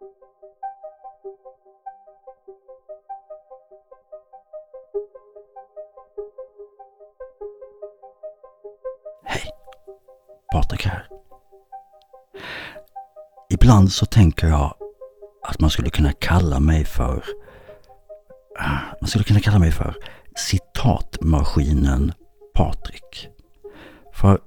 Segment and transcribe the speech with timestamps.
[0.00, 0.10] Hej!
[10.52, 11.08] Patrik här.
[13.50, 14.74] Ibland så tänker jag
[15.42, 17.24] att man skulle kunna kalla mig för...
[18.58, 19.96] Ah, man skulle kunna kalla mig för
[20.36, 22.12] citatmaskinen
[22.54, 23.28] Patrik.
[24.12, 24.40] För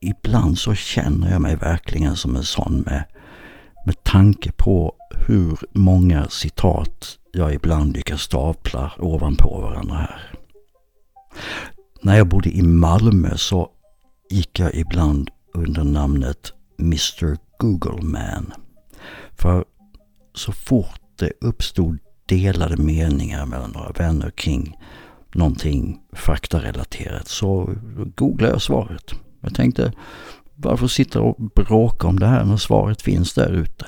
[0.00, 3.04] ibland så känner jag mig verkligen som en sån med,
[3.88, 4.94] med tanke på
[5.26, 10.34] hur många citat jag ibland lyckas stapla ovanpå varandra här.
[12.02, 13.70] När jag bodde i Malmö så
[14.30, 18.52] gick jag ibland under namnet Mr Google Man.
[19.32, 19.64] För
[20.34, 24.76] så fort det uppstod delade meningar mellan några vänner kring
[25.34, 27.74] någonting faktarelaterat så
[28.16, 29.14] googlade jag svaret.
[29.40, 29.92] Jag tänkte,
[30.58, 33.86] varför sitta och bråka om det här när svaret finns där ute?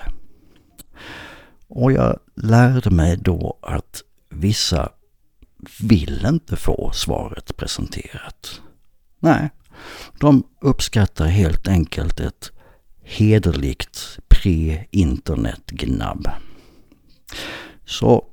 [1.68, 4.88] Och jag lärde mig då att vissa
[5.80, 8.60] vill inte få svaret presenterat.
[9.20, 9.50] Nej,
[10.20, 12.52] de uppskattar helt enkelt ett
[13.02, 16.28] hederligt pre-internet-gnabb.
[17.84, 18.24] Så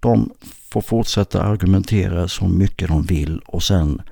[0.00, 0.32] de
[0.70, 4.02] får fortsätta argumentera så mycket de vill och sen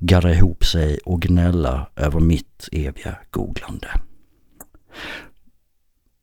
[0.00, 3.88] gadda ihop sig och gnälla över mitt eviga googlande.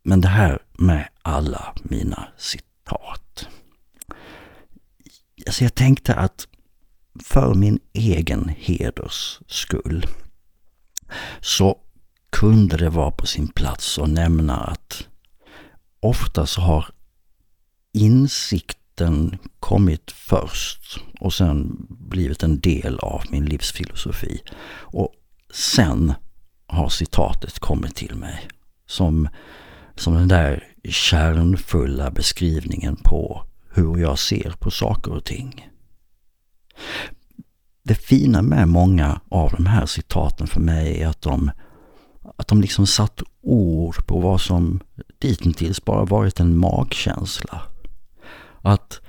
[0.04, 3.48] Men det här med alla mina citat.
[5.48, 6.48] Alltså jag tänkte att
[7.24, 10.06] för min egen heders skull
[11.42, 11.78] så
[12.30, 15.08] kunde det vara på sin plats att nämna att
[16.00, 16.90] ofta så har
[18.96, 24.42] den kommit först och sen blivit en del av min livsfilosofi.
[24.80, 25.14] Och
[25.54, 26.14] sen
[26.68, 28.48] har citatet kommit till mig
[28.88, 29.28] som,
[29.96, 35.70] som den där kärnfulla beskrivningen på hur jag ser på saker och ting.
[37.84, 41.52] Det fina med många av de här citaten för mig är att de,
[42.38, 44.80] att de liksom satt ord på vad som
[45.20, 47.62] dittills bara varit en magkänsla.
[48.66, 49.02] Att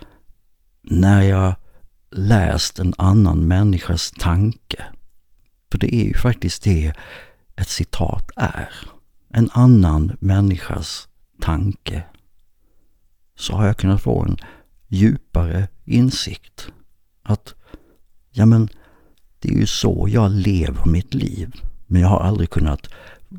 [0.82, 1.54] när jag
[2.10, 4.84] läst en annan människas tanke,
[5.70, 6.92] för det är ju faktiskt det
[7.56, 8.68] ett citat är,
[9.28, 11.08] en annan människas
[11.40, 12.02] tanke,
[13.36, 14.36] så har jag kunnat få en
[14.88, 16.68] djupare insikt.
[17.22, 17.54] Att,
[18.30, 18.68] ja men,
[19.38, 21.52] det är ju så jag lever mitt liv,
[21.86, 22.88] men jag har aldrig kunnat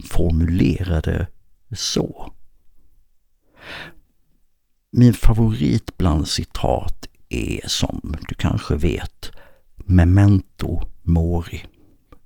[0.10, 1.28] formulera det
[1.72, 2.34] så.
[4.92, 9.31] Min favorit bland citat är som du kanske vet
[9.75, 11.66] Memento Mori.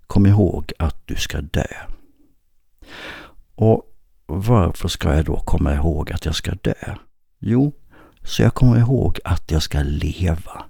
[0.08, 1.68] Kom ihåg att du ska dö.
[3.56, 3.84] Och
[4.26, 6.96] varför ska jag då komma ihåg att jag ska dö?
[7.40, 7.74] Jo,
[8.24, 10.66] så jag kommer ihåg att jag ska leva.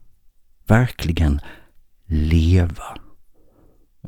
[0.67, 1.41] Verkligen
[2.05, 2.97] leva.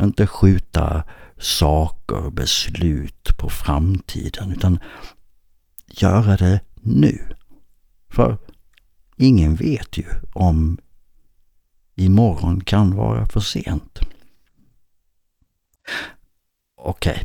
[0.02, 1.04] Inte skjuta
[1.38, 4.80] saker, beslut på framtiden utan
[5.88, 7.34] göra det nu.
[8.14, 8.38] För
[9.18, 10.78] ingen vet ju om
[11.96, 14.00] imorgon kan vara för sent.
[16.78, 17.12] Okej.
[17.12, 17.24] Okay.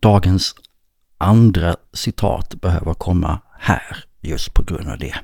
[0.00, 0.54] Dagens
[1.18, 5.14] andra citat behöver komma här just på grund av det.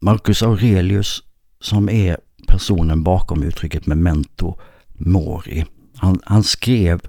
[0.00, 1.22] Marcus Aurelius
[1.60, 2.18] som är
[2.48, 4.58] personen bakom uttrycket memento
[4.88, 5.66] mori.
[5.96, 7.00] Han, han, skrev,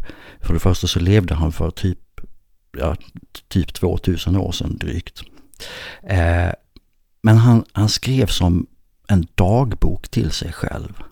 [0.41, 1.99] för det första så levde han för typ,
[2.71, 2.95] ja,
[3.47, 5.23] typ 2000 år sedan drygt.
[6.03, 6.51] Eh,
[7.21, 8.67] men han, han skrev som
[9.07, 11.03] en dagbok till sig själv.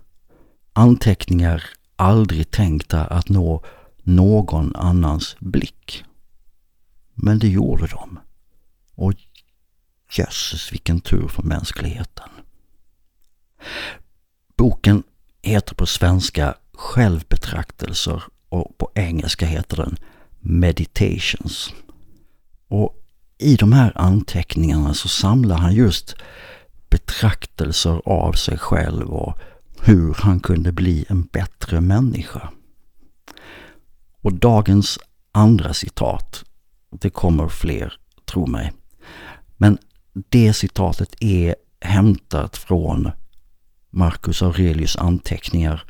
[0.73, 1.63] Anteckningar
[1.95, 3.63] aldrig tänkta att nå
[4.03, 6.03] någon annans blick.
[7.13, 8.19] Men det gjorde de.
[8.95, 9.13] Och
[10.11, 12.29] jösses vilken tur för mänskligheten.
[14.55, 15.03] Boken
[15.41, 19.97] heter på svenska Självbetraktelser och på engelska heter den
[20.49, 21.73] Meditations.
[22.67, 22.95] Och
[23.37, 26.15] i de här anteckningarna så samlar han just
[26.89, 29.39] betraktelser av sig själv och
[29.81, 32.49] hur han kunde bli en bättre människa.
[34.21, 34.99] Och dagens
[35.31, 36.43] andra citat,
[36.89, 37.93] det kommer fler,
[38.25, 38.73] tro mig.
[39.57, 39.77] Men
[40.29, 43.11] det citatet är hämtat från
[43.89, 45.85] Marcus Aurelius anteckningar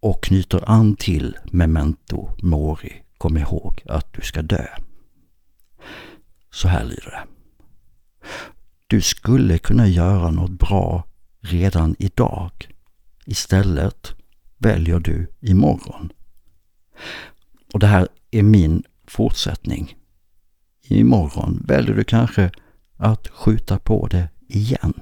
[0.00, 3.05] och knyter an till Memento Mori.
[3.18, 4.66] Kom ihåg att du ska dö.
[6.50, 7.26] Så här lyder det.
[8.86, 11.04] Du skulle kunna göra något bra
[11.40, 12.52] redan idag.
[13.26, 14.14] Istället
[14.58, 16.12] väljer du imorgon.
[17.72, 19.96] Och det här är min fortsättning.
[20.82, 22.50] imorgon väljer du kanske
[22.96, 24.94] att skjuta på det igen.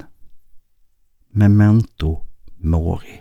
[1.29, 2.25] Memento
[2.57, 3.21] mori.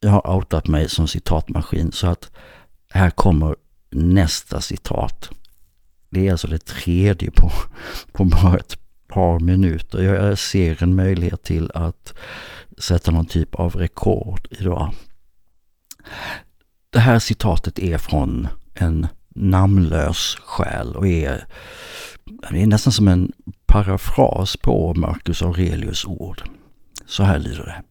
[0.00, 2.30] Jag har outat mig som citatmaskin så att
[2.90, 3.56] här kommer
[3.90, 5.30] nästa citat.
[6.10, 7.50] Det är alltså det tredje på,
[8.12, 10.02] på bara ett par minuter.
[10.02, 12.14] Jag ser en möjlighet till att
[12.78, 14.94] sätta någon typ av rekord idag.
[16.90, 21.46] Det här citatet är från en namnlös själ och är,
[22.50, 23.32] det är nästan som en
[23.66, 26.42] parafras på Marcus Aurelius ord.
[27.06, 27.82] Så här lyder det.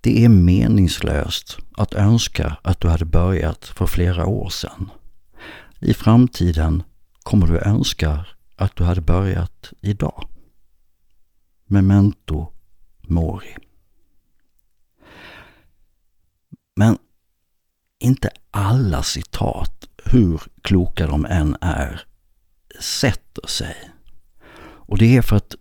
[0.00, 4.90] Det är meningslöst att önska att du hade börjat för flera år sedan.
[5.80, 6.82] I framtiden
[7.22, 8.26] kommer du önska
[8.56, 10.28] att du hade börjat idag.
[11.66, 12.46] Memento
[13.00, 13.56] mori.
[16.76, 16.98] Men
[17.98, 22.02] inte alla citat, hur kloka de än är,
[22.80, 23.90] sätter sig.
[24.62, 25.54] Och det är för att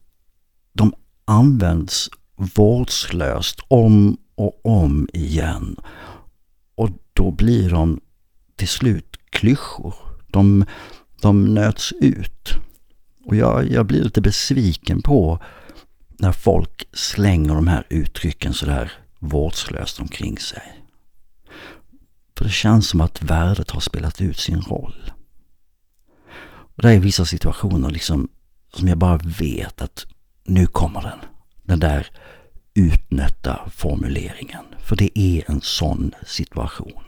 [0.73, 0.93] de
[1.25, 5.75] används vårdslöst om och om igen.
[6.75, 8.01] Och då blir de
[8.55, 9.95] till slut klyschor.
[10.27, 10.65] De,
[11.21, 12.53] de nöts ut.
[13.25, 15.39] Och jag, jag blir lite besviken på
[16.09, 20.83] när folk slänger de här uttrycken sådär vårdslöst omkring sig.
[22.37, 25.11] För det känns som att värdet har spelat ut sin roll.
[26.47, 28.29] Och det är vissa situationer liksom
[28.73, 30.05] som jag bara vet att
[30.43, 31.19] nu kommer den.
[31.63, 32.07] Den där
[32.73, 34.65] utnötta formuleringen.
[34.79, 37.03] För det är en sån situation.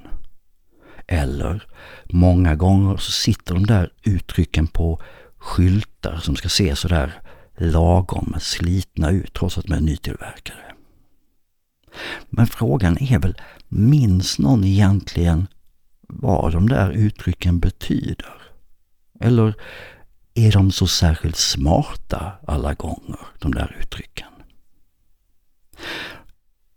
[1.07, 1.63] Eller
[2.05, 5.01] många gånger så sitter de där uttrycken på
[5.37, 7.21] skyltar som ska se sådär
[7.57, 10.73] lagom slitna ut trots att de är nytillverkade.
[12.29, 15.47] Men frågan är väl, minns någon egentligen
[16.07, 18.41] vad de där uttrycken betyder?
[19.19, 19.55] Eller
[20.33, 24.30] är de så särskilt smarta alla gånger, de där uttrycken?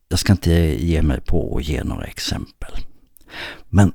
[0.09, 0.53] Jag ska inte
[0.85, 2.73] ge mig på att ge några exempel.
[3.69, 3.93] Men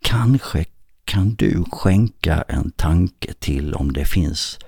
[0.00, 0.64] kanske
[1.04, 4.58] kan du skänka en tanke till om det finns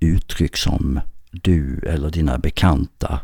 [0.00, 1.00] uttryck som
[1.30, 3.20] du eller dina bekanta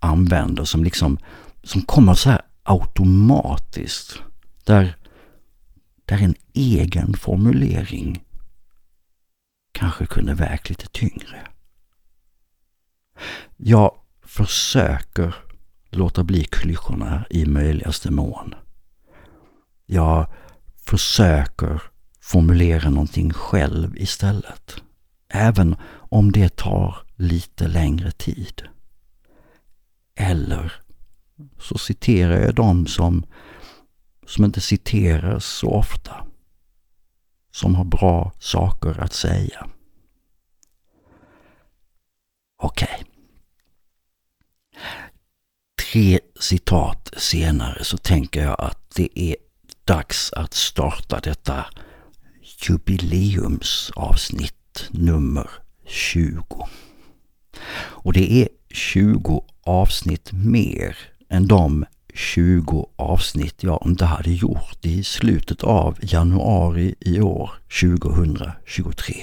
[0.00, 1.18] använder som liksom
[1.62, 4.22] som kommer så här automatiskt.
[4.64, 4.96] Där,
[6.04, 8.24] där en egen formulering
[9.72, 11.48] kanske kunde vägt lite tyngre.
[13.56, 13.94] Jag
[14.36, 15.34] försöker
[15.90, 18.54] låta bli klyschorna i möjligaste mån.
[19.86, 20.26] Jag
[20.76, 21.82] försöker
[22.20, 24.76] formulera någonting själv istället.
[25.28, 28.62] Även om det tar lite längre tid.
[30.14, 30.72] Eller
[31.58, 33.24] så citerar jag dem som,
[34.26, 36.26] som inte citeras så ofta.
[37.50, 39.68] Som har bra saker att säga.
[42.62, 42.88] Okej.
[43.00, 43.13] Okay.
[45.94, 49.36] Tre citat senare så tänker jag att det är
[49.84, 51.66] dags att starta detta
[52.68, 55.50] jubileumsavsnitt nummer
[55.86, 56.68] 20.
[57.76, 60.96] Och det är 20 avsnitt mer
[61.30, 67.50] än de 20 avsnitt jag inte hade gjort i slutet av januari i år
[67.80, 69.14] 2023.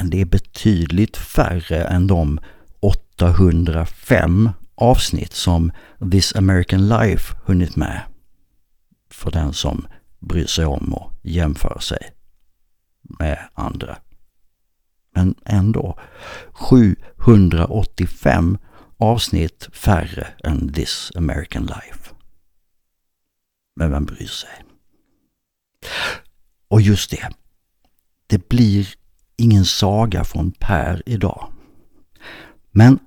[0.00, 2.40] Men det är betydligt färre än de
[2.82, 5.72] 805 avsnitt som
[6.10, 8.02] This American Life hunnit med.
[9.10, 9.86] För den som
[10.20, 12.14] bryr sig om och jämför sig
[13.02, 13.98] med andra.
[15.14, 15.98] Men ändå
[16.52, 18.58] 785
[18.96, 22.14] avsnitt färre än This American Life.
[23.76, 24.64] Men vem bryr sig?
[26.68, 27.28] Och just det,
[28.26, 28.88] det blir
[29.36, 31.52] ingen saga från Per idag.
[32.72, 32.98] Men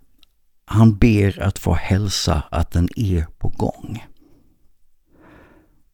[0.66, 4.06] han ber att få hälsa att den är på gång.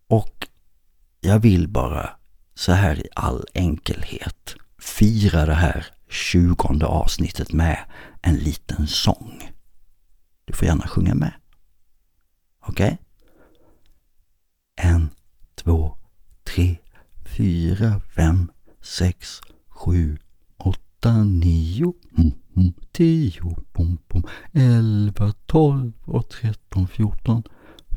[0.07, 0.47] Och
[1.19, 2.09] jag vill bara
[2.53, 7.77] så här i all enkelhet fira det här tjugonde avsnittet med
[8.21, 9.49] en liten sång.
[10.45, 11.33] Du får gärna sjunga med.
[12.59, 12.85] Okej?
[12.85, 12.97] Okay?
[14.75, 15.09] En,
[15.55, 15.97] två,
[16.43, 16.77] tre,
[17.25, 18.51] fyra, fem,
[18.81, 20.17] sex, sju,
[20.57, 27.43] åtta, nio, mm, mm, tio, bom, bom, elva, tolv och tretton, fjorton,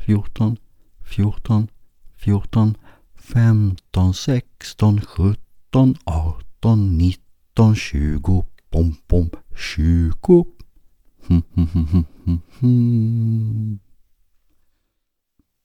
[0.05, 0.57] fjorton,
[1.03, 1.67] fjorton,
[2.15, 2.77] fjorton,
[3.15, 10.45] femton, sexton, sjutton, arton, nitton, tjugo, bom, bom, tjugo.
[11.27, 12.03] Hm, hm,
[12.59, 13.79] hm,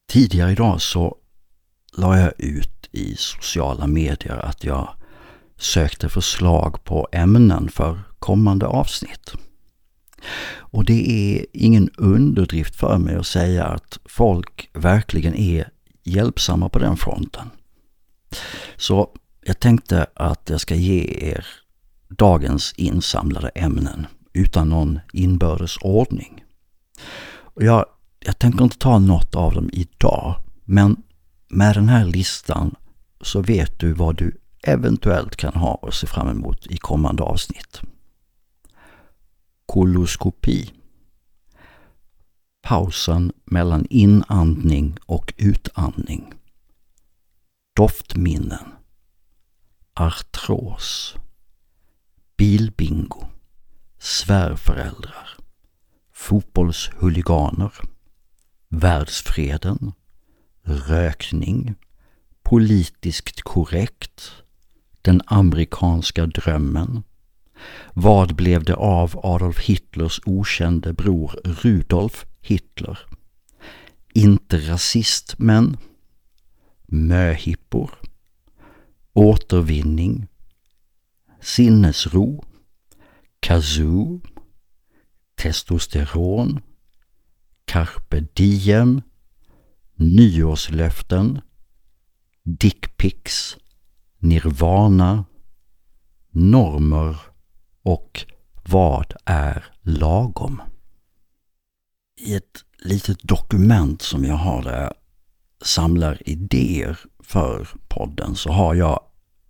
[0.06, 1.16] Tidigare idag så
[1.96, 4.94] la jag ut i sociala medier att jag
[5.60, 9.32] sökte förslag på ämnen för kommande avsnitt.
[10.56, 15.68] Och det är ingen underdrift för mig att säga att folk verkligen är
[16.02, 17.50] hjälpsamma på den fronten.
[18.76, 21.46] Så jag tänkte att jag ska ge er
[22.08, 26.44] dagens insamlade ämnen utan någon inbördes ordning.
[27.54, 27.86] Jag,
[28.20, 31.02] jag tänker inte ta något av dem idag, men
[31.48, 32.74] med den här listan
[33.20, 37.80] så vet du vad du eventuellt kan ha att se fram emot i kommande avsnitt.
[39.66, 40.70] Koloskopi.
[42.62, 46.34] Pausen mellan inandning och utandning.
[47.76, 48.72] Doftminnen.
[49.94, 51.14] Artros.
[52.36, 53.26] Bilbingo.
[53.98, 55.28] Svärföräldrar.
[56.12, 57.72] Fotbollshuliganer.
[58.68, 59.92] Världsfreden.
[60.62, 61.74] Rökning.
[62.42, 64.39] Politiskt korrekt.
[65.02, 67.02] Den amerikanska drömmen.
[67.94, 72.98] Vad blev det av Adolf Hitlers okände bror Rudolf Hitler?
[74.14, 75.76] Inte rasist men
[76.86, 77.90] möhippor,
[79.12, 80.26] återvinning,
[81.40, 82.44] sinnesro,
[83.40, 84.20] kazoo,
[85.34, 86.60] testosteron,
[87.64, 89.02] carpe diem,
[89.94, 91.40] nyårslöften,
[92.42, 93.56] dickpics,
[94.20, 95.24] nirvana,
[96.30, 97.16] normer
[97.82, 98.26] och
[98.68, 100.62] vad är lagom?
[102.20, 104.94] I ett litet dokument som jag har där jag
[105.62, 109.00] samlar idéer för podden så har jag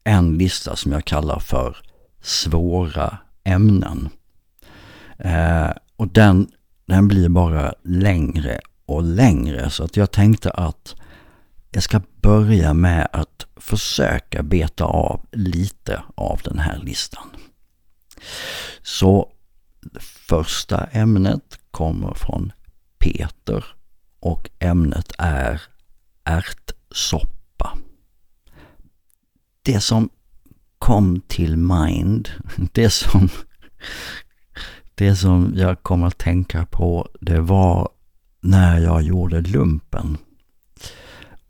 [0.04, 1.76] en lista som jag kallar för
[2.20, 4.08] svåra ämnen.
[5.18, 6.48] Eh, och den,
[6.86, 10.94] den blir bara längre och längre så att jag tänkte att
[11.70, 17.28] jag ska börja med att försöka beta av lite av den här listan.
[18.82, 19.32] Så
[20.28, 22.52] första ämnet kommer från
[22.98, 23.64] Peter
[24.20, 25.62] och ämnet är
[26.24, 27.78] ärtsoppa.
[29.62, 30.10] Det som
[30.78, 32.28] kom till mind,
[32.72, 33.28] det som,
[34.94, 37.88] det som jag kom att tänka på, det var
[38.40, 40.18] när jag gjorde lumpen.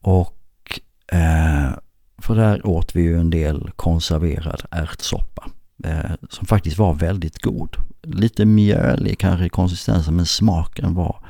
[0.00, 0.80] Och
[1.12, 1.70] eh,
[2.18, 5.50] för där åt vi ju en del konserverad ärtsoppa
[5.84, 7.76] eh, som faktiskt var väldigt god.
[8.02, 11.24] Lite mjölig kanske i konsistensen men smaken var,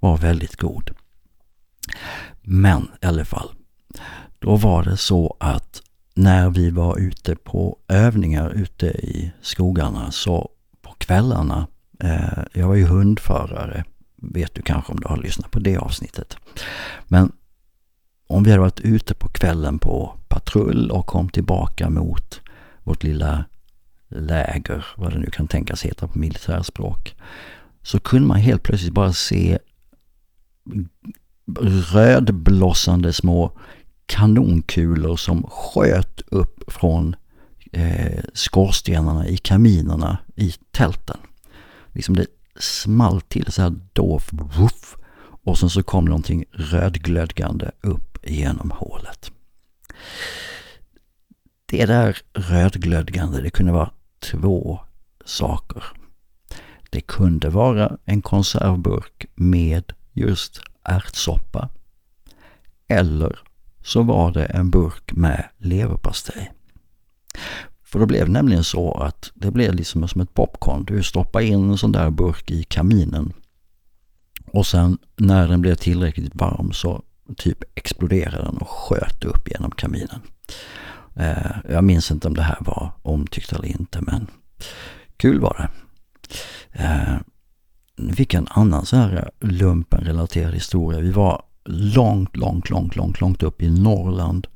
[0.00, 0.90] var väldigt god.
[2.42, 3.50] Men i alla fall,
[4.38, 5.82] då var det så att
[6.14, 10.50] när vi var ute på övningar ute i skogarna så
[10.82, 11.66] på kvällarna,
[12.00, 13.84] eh, jag var ju hundförare,
[14.16, 16.36] vet du kanske om du har lyssnat på det avsnittet.
[17.08, 17.32] Men
[18.32, 22.40] om vi hade varit ute på kvällen på patrull och kom tillbaka mot
[22.84, 23.44] vårt lilla
[24.08, 27.14] läger, vad det nu kan tänkas heta på militärspråk,
[27.82, 29.58] så kunde man helt plötsligt bara se
[31.92, 33.58] rödblossande små
[34.06, 37.16] kanonkulor som sköt upp från
[37.72, 41.18] eh, skorstenarna i kaminerna i tälten.
[41.92, 42.26] Liksom det
[42.58, 44.30] small till så här dovt.
[45.44, 49.30] och sen så kom någonting rödglödgande upp genom hålet.
[51.66, 54.80] Det där rödglödgande, det kunde vara två
[55.24, 55.84] saker.
[56.90, 61.68] Det kunde vara en konservburk med just ärtsoppa.
[62.88, 63.38] Eller
[63.84, 66.52] så var det en burk med leverpastej.
[67.82, 70.84] För det blev nämligen så att det blev liksom som ett popcorn.
[70.84, 73.32] Du stoppar in en sån där burk i kaminen.
[74.46, 77.02] Och sen när den blev tillräckligt varm så
[77.34, 80.20] typ exploderade den och sköt upp genom kaminen.
[81.14, 84.26] Eh, jag minns inte om det här var omtyckt eller inte men
[85.16, 85.68] kul var det.
[86.72, 87.16] Eh,
[87.96, 91.00] nu fick jag en annan så här lumpen-relaterad historia.
[91.00, 94.46] Vi var långt, långt, långt, långt, långt upp i Norrland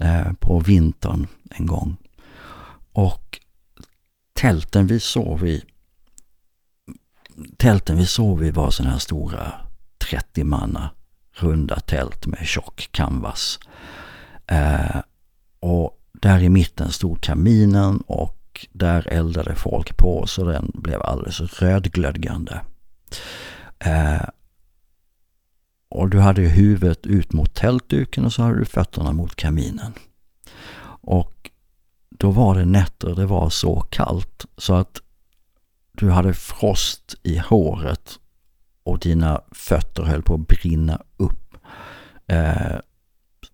[0.00, 1.96] eh, på vintern en gång.
[2.92, 3.38] Och
[4.34, 5.64] tälten vi sov i
[7.56, 9.52] Tälten vi sov i var sådana här stora
[10.10, 10.90] 30 manna
[11.36, 13.58] runda tält med tjock canvas.
[14.46, 15.00] Eh,
[15.60, 21.40] och där i mitten stod kaminen och där eldade folk på så den blev alldeles
[21.40, 22.60] rödglödgande.
[23.78, 24.28] Eh,
[25.88, 29.92] och du hade huvudet ut mot tältduken och så hade du fötterna mot kaminen.
[31.00, 31.50] Och
[32.10, 35.02] då var det nätter det var så kallt så att
[35.92, 38.18] du hade frost i håret
[38.86, 41.54] och dina fötter höll på att brinna upp.
[42.26, 42.76] Eh,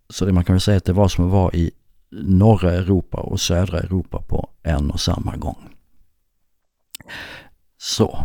[0.08, 1.70] Så det man kan väl säga att det var som att vara i
[2.10, 5.68] norra Europa och södra Europa på en och samma gång.
[7.78, 8.24] Så,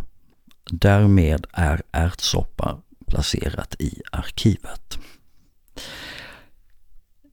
[0.72, 5.00] därmed är ärtsoppa placerat i arkivet.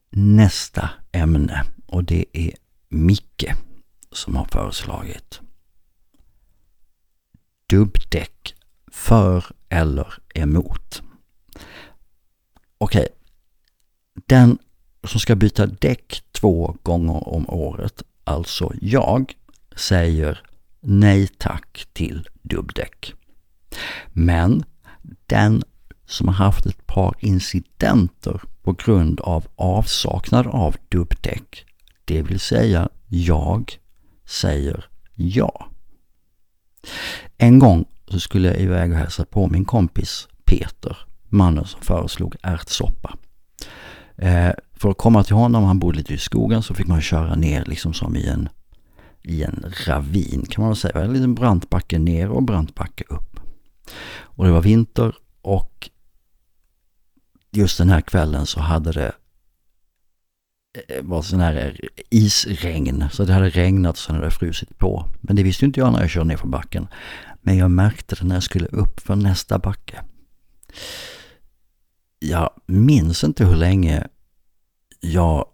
[0.09, 2.51] Nästa ämne och det är
[2.89, 3.53] Micke
[4.11, 5.41] som har föreslagit
[7.69, 8.55] dubbdäck
[8.91, 11.01] för eller emot.
[12.77, 13.07] Okej, okay.
[14.25, 14.57] den
[15.03, 19.33] som ska byta däck två gånger om året, alltså jag,
[19.75, 20.41] säger
[20.79, 23.13] nej tack till dubbdäck.
[24.07, 24.63] Men
[25.25, 25.63] den
[26.05, 31.65] som har haft ett par incidenter på grund av avsaknad av dubbdäck,
[32.05, 33.79] det vill säga jag,
[34.25, 35.69] säger ja.
[37.37, 40.97] En gång så skulle jag iväg och hälsa på min kompis Peter,
[41.29, 43.17] mannen som föreslog ärtsoppa.
[44.17, 47.35] Eh, för att komma till honom, han bodde lite i skogen, så fick man köra
[47.35, 48.49] ner liksom som i en,
[49.21, 51.03] i en ravin kan man väl säga.
[51.03, 53.39] En liten brant backe ner och brant backe upp.
[54.17, 55.89] Och det var vinter och
[57.51, 59.13] just den här kvällen så hade det
[60.87, 63.05] eh, var sån här isregn.
[63.11, 65.09] Så det hade regnat och sen hade det frusit på.
[65.21, 66.87] Men det visste inte jag när jag körde ner för backen.
[67.45, 70.01] Men jag märkte det när jag skulle upp för nästa backe.
[72.19, 74.07] Jag minns inte hur länge
[74.99, 75.45] jag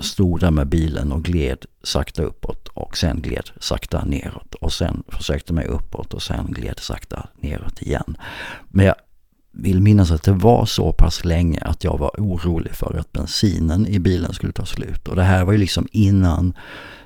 [0.00, 5.02] stod där med bilen och gled sakta uppåt och sen gled sakta neråt och sen
[5.08, 8.16] försökte mig uppåt och sen gled sakta neråt igen.
[8.68, 8.94] Men jag
[9.52, 13.86] vill minnas att det var så pass länge att jag var orolig för att bensinen
[13.86, 15.08] i bilen skulle ta slut.
[15.08, 16.54] Och det här var ju liksom innan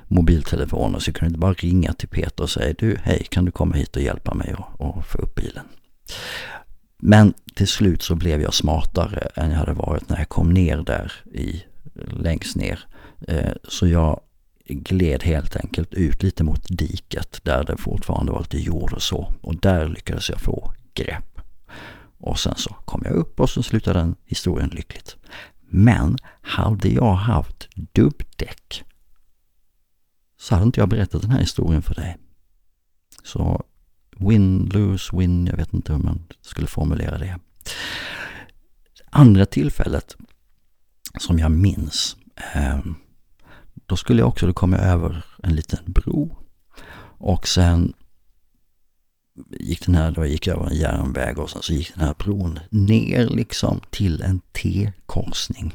[0.07, 3.51] mobiltelefoner så jag kunde inte bara ringa till Peter och säga du hej kan du
[3.51, 5.65] komma hit och hjälpa mig och få upp bilen.
[6.97, 10.77] Men till slut så blev jag smartare än jag hade varit när jag kom ner
[10.77, 11.63] där i
[11.95, 12.79] längst ner.
[13.27, 14.19] Eh, så jag
[14.67, 19.33] gled helt enkelt ut lite mot diket där det fortfarande var lite jord och så.
[19.41, 21.41] Och där lyckades jag få grepp.
[22.17, 25.15] Och sen så kom jag upp och så slutade den historien lyckligt.
[25.69, 28.83] Men hade jag haft dubbdäck
[30.45, 32.17] så hade inte jag berättat den här historien för dig.
[33.23, 33.63] Så
[34.17, 37.39] win, lose, win, jag vet inte hur man skulle formulera det.
[39.09, 40.15] Andra tillfället
[41.19, 42.17] som jag minns,
[42.53, 42.79] eh,
[43.85, 46.37] då skulle jag också, då kom jag över en liten bro
[47.17, 47.93] och sen
[49.49, 52.15] gick den här, då gick jag över en järnväg och sen så gick den här
[52.17, 55.73] bron ner liksom till en T-korsning.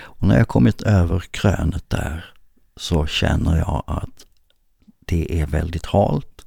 [0.00, 2.35] Och när jag kommit över krönet där
[2.76, 4.26] så känner jag att
[4.98, 6.46] det är väldigt halt.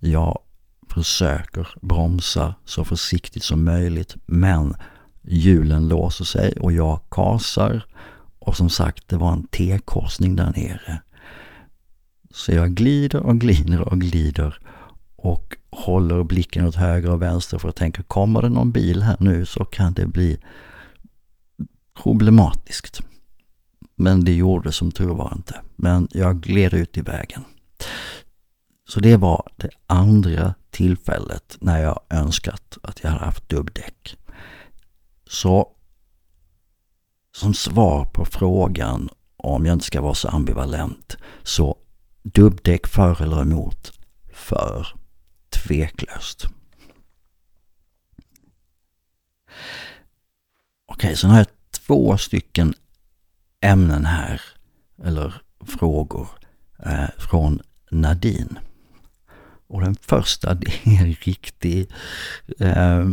[0.00, 0.38] Jag
[0.88, 4.74] försöker bromsa så försiktigt som möjligt men
[5.22, 7.86] hjulen låser sig och jag kasar.
[8.38, 11.02] Och som sagt, det var en T-korsning där nere.
[12.30, 14.58] Så jag glider och glider och glider
[15.16, 19.16] och håller blicken åt höger och vänster för att tänka, kommer det någon bil här
[19.20, 20.38] nu så kan det bli
[22.02, 23.02] problematiskt.
[24.00, 25.60] Men det gjorde som tur var inte.
[25.76, 27.44] Men jag gled ut i vägen.
[28.88, 34.16] Så det var det andra tillfället när jag önskat att jag hade haft dubbdäck.
[35.26, 35.72] Så
[37.32, 41.76] som svar på frågan om jag inte ska vara så ambivalent så
[42.22, 43.92] dubbdäck för eller emot?
[44.32, 44.86] För.
[45.50, 46.46] Tveklöst.
[50.86, 52.74] Okej, så nu har jag två stycken
[53.60, 54.40] ämnen här,
[55.04, 55.34] eller
[55.66, 56.28] frågor,
[56.84, 58.58] eh, från Nadine.
[59.66, 61.90] Och den första, det är en riktig...
[62.58, 63.08] Eh,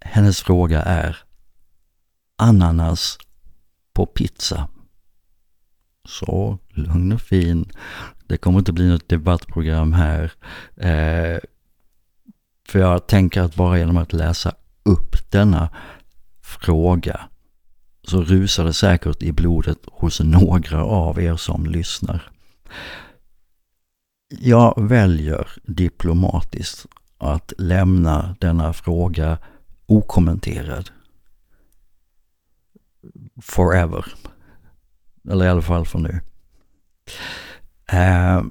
[0.00, 1.16] hennes fråga är
[2.38, 3.18] ananas
[3.92, 4.68] på pizza.
[6.04, 7.72] Så, lugn och fin.
[8.26, 10.32] Det kommer inte bli något debattprogram här.
[10.76, 11.38] Eh,
[12.68, 15.70] för jag tänker att bara genom att läsa upp denna
[16.42, 17.20] fråga
[18.10, 22.30] så rusar det säkert i blodet hos några av er som lyssnar.
[24.28, 26.86] Jag väljer diplomatiskt
[27.18, 29.38] att lämna denna fråga
[29.86, 30.90] okommenterad.
[33.42, 34.04] Forever.
[35.30, 36.20] Eller i alla fall för nu.
[37.92, 38.42] Eh,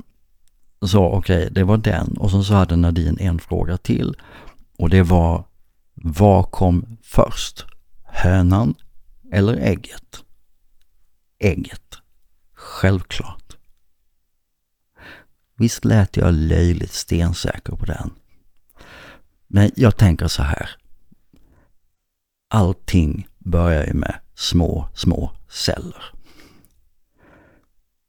[0.82, 2.18] så okej, okay, det var den.
[2.18, 4.16] Och sen så hade Nadine en fråga till.
[4.78, 5.44] Och det var,
[5.94, 7.66] vad kom först?
[8.04, 8.76] Hönan
[9.32, 10.24] eller ägget?
[11.40, 11.96] Ägget.
[12.54, 13.58] Självklart.
[15.58, 18.12] Visst lät jag löjligt stensäker på den.
[19.48, 20.70] Men jag tänker så här.
[22.50, 26.04] Allting börjar ju med små, små celler.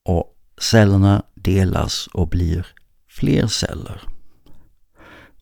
[0.04, 2.66] Och cellerna delas och blir
[3.08, 4.02] fler celler.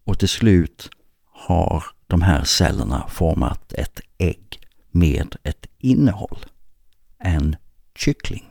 [0.05, 0.91] Och till slut
[1.25, 6.47] har de här cellerna format ett ägg med ett innehåll.
[7.19, 7.57] En
[7.95, 8.45] kyckling.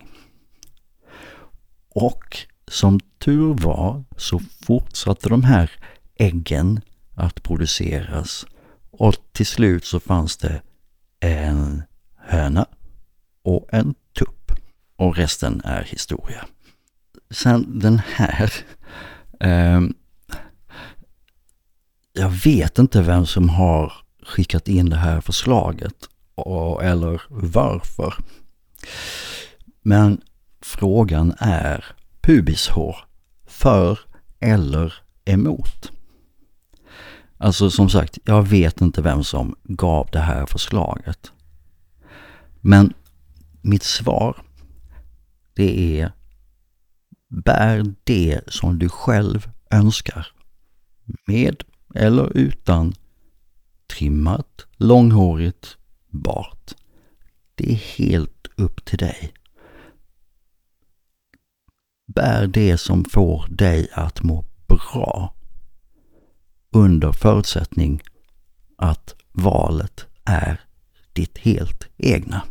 [1.89, 5.71] Och som tur var så fortsatte de här
[6.15, 6.81] äggen
[7.15, 8.45] att produceras
[8.91, 10.61] och till slut så fanns det
[11.19, 11.83] en
[12.15, 12.65] höna
[13.41, 14.51] och en tupp.
[14.95, 16.45] Och resten är historia.
[17.31, 18.53] Sen den här.
[19.39, 19.81] Eh,
[22.13, 28.13] jag vet inte vem som har skickat in det här förslaget och, eller varför.
[29.81, 30.21] Men
[30.61, 31.85] frågan är
[32.21, 32.95] pubishår
[33.45, 33.99] för
[34.39, 34.93] eller
[35.25, 35.91] emot?
[37.37, 41.31] Alltså som sagt, jag vet inte vem som gav det här förslaget.
[42.61, 42.93] Men
[43.61, 44.37] mitt svar,
[45.53, 46.11] det är
[47.29, 50.27] bär det som du själv önskar.
[51.27, 51.63] Med
[51.95, 52.93] eller utan
[53.87, 55.77] trimmat, långhårigt,
[56.17, 56.73] bort.
[57.55, 59.33] Det är helt upp till dig.
[62.07, 65.33] Bär det som får dig att må bra
[66.71, 68.01] under förutsättning
[68.77, 70.61] att valet är
[71.13, 72.41] ditt helt egna.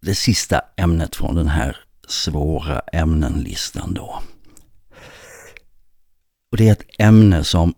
[0.00, 1.76] Det sista ämnet från den här
[2.08, 4.22] svåra ämnenlistan då.
[6.50, 7.74] Och det är ett ämne som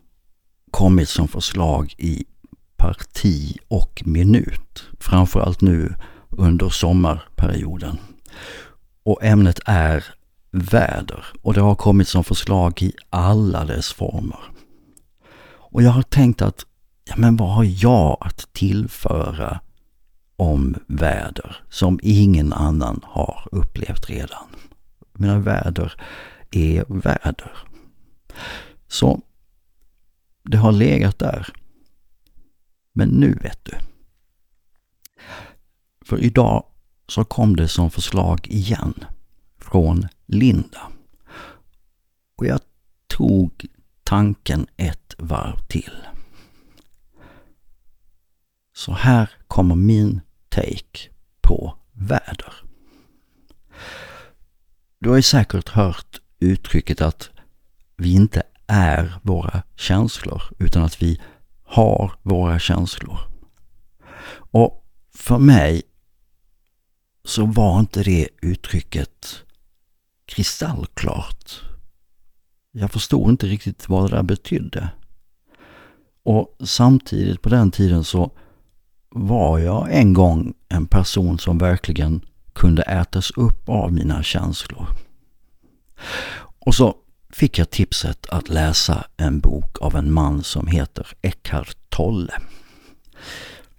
[0.71, 2.25] kommit som förslag i
[2.77, 4.83] parti och minut.
[4.99, 5.95] Framförallt nu
[6.29, 7.97] under sommarperioden.
[9.03, 10.05] Och ämnet är
[10.51, 14.39] väder och det har kommit som förslag i alla dess former.
[15.77, 16.65] Och jag har tänkt att,
[17.05, 19.59] ja men vad har jag att tillföra
[20.35, 24.47] om väder som ingen annan har upplevt redan?
[25.13, 25.93] Mina väder
[26.51, 27.51] är väder.
[28.87, 29.21] Så
[30.43, 31.47] det har legat där.
[32.97, 33.77] Men nu vet du.
[36.05, 36.65] För idag
[37.07, 39.05] så kom det som förslag igen
[39.57, 40.91] från Linda.
[42.35, 42.59] Och jag
[43.07, 43.65] tog
[44.03, 46.07] tanken ett varv till.
[48.73, 51.09] Så här kommer min take
[51.41, 52.53] på väder.
[54.99, 57.29] Du har ju säkert hört uttrycket att
[57.95, 61.21] vi inte är våra känslor utan att vi
[61.67, 63.19] har våra känslor.
[64.51, 65.81] Och för mig
[67.23, 69.43] så var inte det uttrycket
[70.25, 71.61] kristallklart.
[72.71, 74.89] Jag förstod inte riktigt vad det där betydde.
[76.23, 78.31] Och samtidigt på den tiden så
[79.09, 82.21] var jag en gång en person som verkligen
[82.53, 84.87] kunde ätas upp av mina känslor.
[86.59, 86.95] Och så
[87.37, 92.33] fick jag tipset att läsa en bok av en man som heter Eckhart Tolle.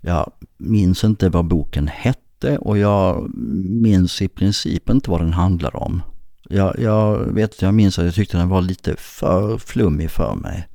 [0.01, 3.31] Jag minns inte vad boken hette och jag
[3.83, 6.03] minns i princip inte vad den handlade om.
[6.42, 10.35] Jag, jag vet att jag minns att jag tyckte den var lite för flummig för
[10.35, 10.68] mig.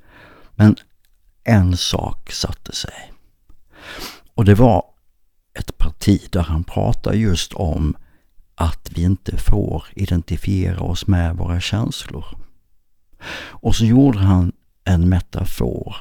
[0.55, 0.75] Men
[1.43, 3.13] en sak satte sig.
[4.33, 4.83] Och det var
[5.59, 7.97] ett parti där han pratar just om
[8.55, 12.42] att vi inte får identifiera oss med våra känslor.
[13.35, 14.51] Och så gjorde han
[14.83, 15.95] en metafor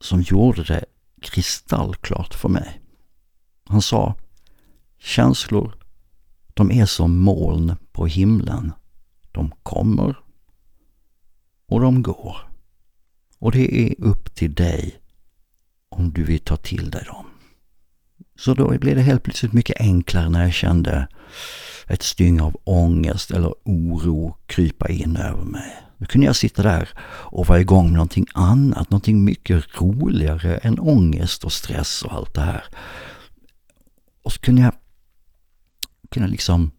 [0.00, 0.84] som gjorde det
[1.20, 2.80] kristallklart för mig.
[3.64, 4.14] Han sa
[4.98, 5.74] känslor,
[6.54, 8.72] de är som moln på himlen.
[9.32, 10.16] De kommer
[11.66, 12.36] och de går.
[13.38, 15.00] Och det är upp till dig
[15.88, 17.26] om du vill ta till dig dem.
[18.38, 21.08] Så då blev det helt plötsligt mycket enklare när jag kände
[21.86, 25.76] ett styng av ångest eller oro krypa in över mig.
[26.02, 30.78] Då kunde jag sitta där och vara igång med någonting annat, någonting mycket roligare än
[30.78, 32.64] ångest och stress och allt det här.
[34.22, 34.72] Och så kunde jag
[36.10, 36.70] kunna liksom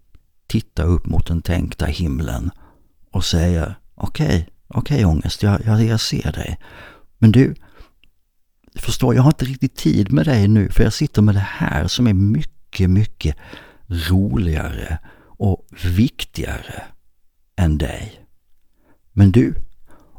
[0.47, 2.51] titta upp mot den tänkta himlen
[3.11, 6.59] och säga okej, okay, okej okay, ångest, jag, jag, jag ser dig.
[7.17, 7.55] Men du,
[8.75, 11.87] förstår, jag har inte riktigt tid med dig nu för jag sitter med det här
[11.87, 13.35] som är mycket, mycket
[13.87, 16.83] roligare och viktigare
[17.55, 18.22] än dig.
[19.13, 19.55] Men du,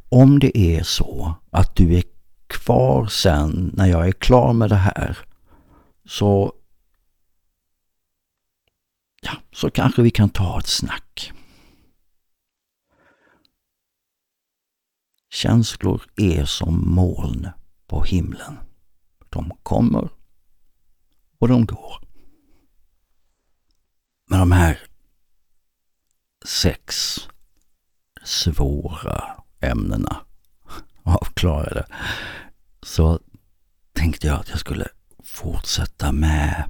[0.09, 2.05] om det är så att du är
[2.47, 5.19] kvar sen när jag är klar med det här
[6.05, 6.53] så
[9.23, 11.33] ja, så kanske vi kan ta ett snack.
[15.31, 17.49] Känslor är som moln
[17.87, 18.59] på himlen.
[19.29, 20.09] De kommer
[21.39, 22.05] Och de går.
[24.27, 24.79] Men de här
[26.45, 27.17] sex
[28.25, 29.25] svåra
[29.61, 30.17] ämnena
[31.03, 31.87] avklarade
[32.83, 33.21] så
[33.93, 34.89] tänkte jag att jag skulle
[35.25, 36.65] fortsätta med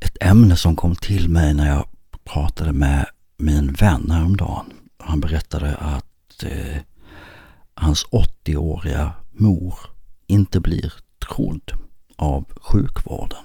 [0.00, 1.86] ett ämne som kom till mig när jag
[2.24, 3.06] pratade med
[3.36, 4.72] min vän häromdagen.
[4.98, 6.76] Han berättade att eh,
[7.74, 9.74] hans 80-åriga mor
[10.26, 10.92] inte blir
[11.28, 11.72] trodd
[12.16, 13.44] av sjukvården.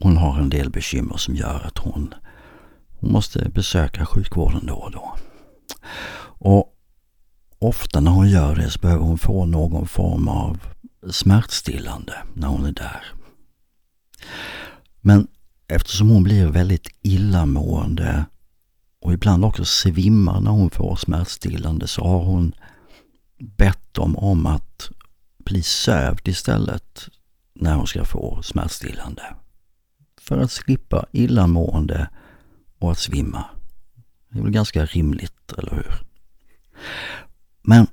[0.00, 2.14] Hon har en del bekymmer som gör att hon,
[3.00, 5.16] hon måste besöka sjukvården då och då.
[6.38, 6.74] Och
[7.58, 10.58] ofta när hon gör det så behöver hon få någon form av
[11.10, 13.02] smärtstillande när hon är där.
[15.00, 15.28] Men
[15.68, 18.24] eftersom hon blir väldigt illamående
[19.00, 22.52] och ibland också svimmar när hon får smärtstillande så har hon
[23.38, 24.90] bett dem om att
[25.44, 27.08] bli sövd istället
[27.54, 29.22] när hon ska få smärtstillande.
[30.20, 32.08] För att slippa illamående
[32.78, 33.44] och att svimma.
[34.36, 35.94] Det är väl ganska rimligt, eller hur?
[37.62, 37.86] Men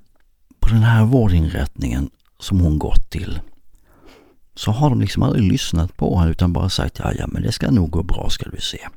[0.60, 3.40] på den här vårdinrättningen som hon gått till
[4.56, 7.52] så har de liksom aldrig lyssnat på henne utan bara sagt ja, ja men det
[7.52, 8.88] ska nog gå bra ska du se.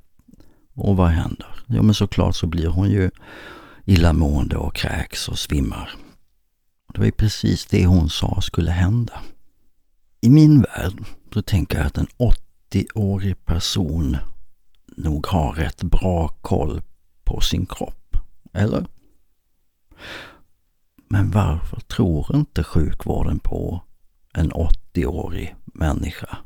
[0.75, 1.65] Och vad händer?
[1.67, 3.11] Jo men såklart så blir hon ju
[3.85, 5.91] illamående och kräks och svimmar.
[6.93, 9.21] Det var ju precis det hon sa skulle hända.
[10.21, 11.05] I min värld
[11.35, 12.09] så tänker jag att en
[12.73, 14.17] 80-årig person
[14.97, 16.83] nog har rätt bra koll
[17.27, 18.17] på sin kropp.
[18.53, 18.87] Eller?
[21.09, 23.83] Men varför tror inte sjukvården på
[24.33, 26.39] en 80-årig människa?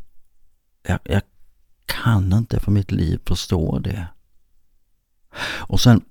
[0.82, 1.22] Jag, jag
[1.86, 4.06] kan inte för mitt liv förstå det.
[5.58, 6.04] Och sen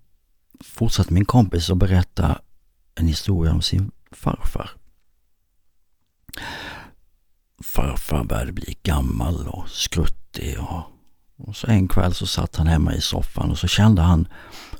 [0.63, 2.41] fortsatte min kompis att berätta
[2.95, 4.71] en historia om sin farfar.
[7.63, 10.83] Farfar började bli gammal och skruttig och,
[11.39, 14.27] och så en kväll så satt han hemma i soffan och så kände han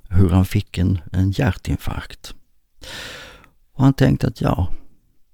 [0.10, 2.34] hur han fick en, en hjärtinfarkt.
[3.74, 4.68] Och han tänkte att ja,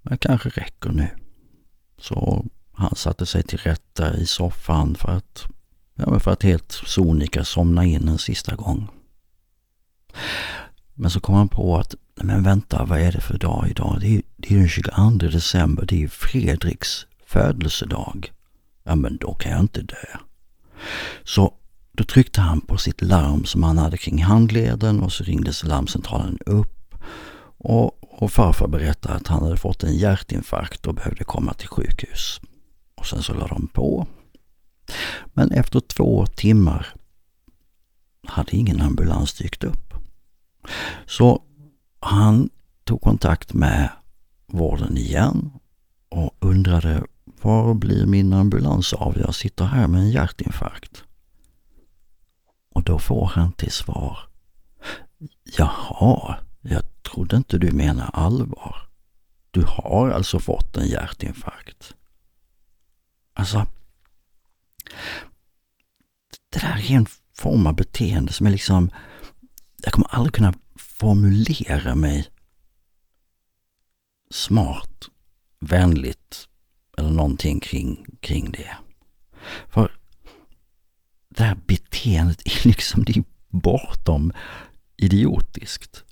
[0.01, 1.09] det kanske räcker nu.
[1.97, 5.45] Så han satte sig till rätta i soffan för att,
[5.95, 8.87] ja, för att helt sonika somna in en sista gång.
[10.93, 13.97] Men så kom han på att, men vänta, vad är det för dag idag?
[14.01, 18.31] Det är, det är den 22 december, det är Fredriks födelsedag.
[18.83, 20.17] Ja, men då kan jag inte dö.
[21.23, 21.53] Så
[21.91, 26.37] då tryckte han på sitt larm som han hade kring handleden och så ringdes larmcentralen
[26.45, 26.95] upp.
[27.57, 32.41] Och, och farfar berättade att han hade fått en hjärtinfarkt och behövde komma till sjukhus.
[32.95, 34.07] Och sen så la de på.
[35.25, 36.87] Men efter två timmar
[38.27, 39.93] hade ingen ambulans dykt upp.
[41.05, 41.41] Så
[41.99, 42.49] han
[42.83, 43.89] tog kontakt med
[44.47, 45.51] vården igen
[46.09, 47.03] och undrade
[47.45, 49.17] var blir min ambulans av?
[49.19, 51.03] Jag sitter här med en hjärtinfarkt.
[52.69, 54.19] Och då får han till svar.
[55.57, 58.89] Jaha, jag trodde inte du menar allvar.
[59.51, 61.93] Du har alltså fått en hjärtinfarkt.
[63.33, 63.67] Alltså,
[66.49, 68.91] det där är en form av beteende som är liksom,
[69.83, 72.27] jag kommer aldrig kunna formulera mig
[74.31, 75.09] smart,
[75.59, 76.47] vänligt
[76.97, 78.77] eller någonting kring, kring det.
[79.67, 79.91] För
[81.29, 84.33] det här beteendet är liksom det är bortom
[84.97, 86.03] idiotiskt.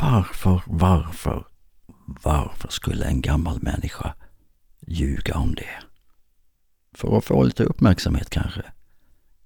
[0.00, 1.46] Varför, varför,
[2.22, 4.14] varför skulle en gammal människa
[4.86, 5.82] ljuga om det?
[6.94, 8.62] För att få lite uppmärksamhet kanske?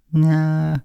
[0.08, 0.80] Nej.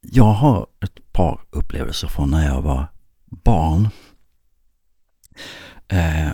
[0.00, 2.86] Jag har ett par upplevelser från när jag var
[3.26, 3.88] barn.
[5.90, 6.32] Eh,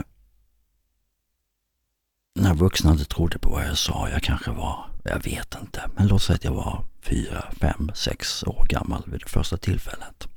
[2.35, 4.09] när vuxna inte trodde på vad jag sa.
[4.09, 8.43] Jag kanske var, jag vet inte, men låt säga att jag var fyra, fem, sex
[8.43, 10.29] år gammal vid det första tillfället.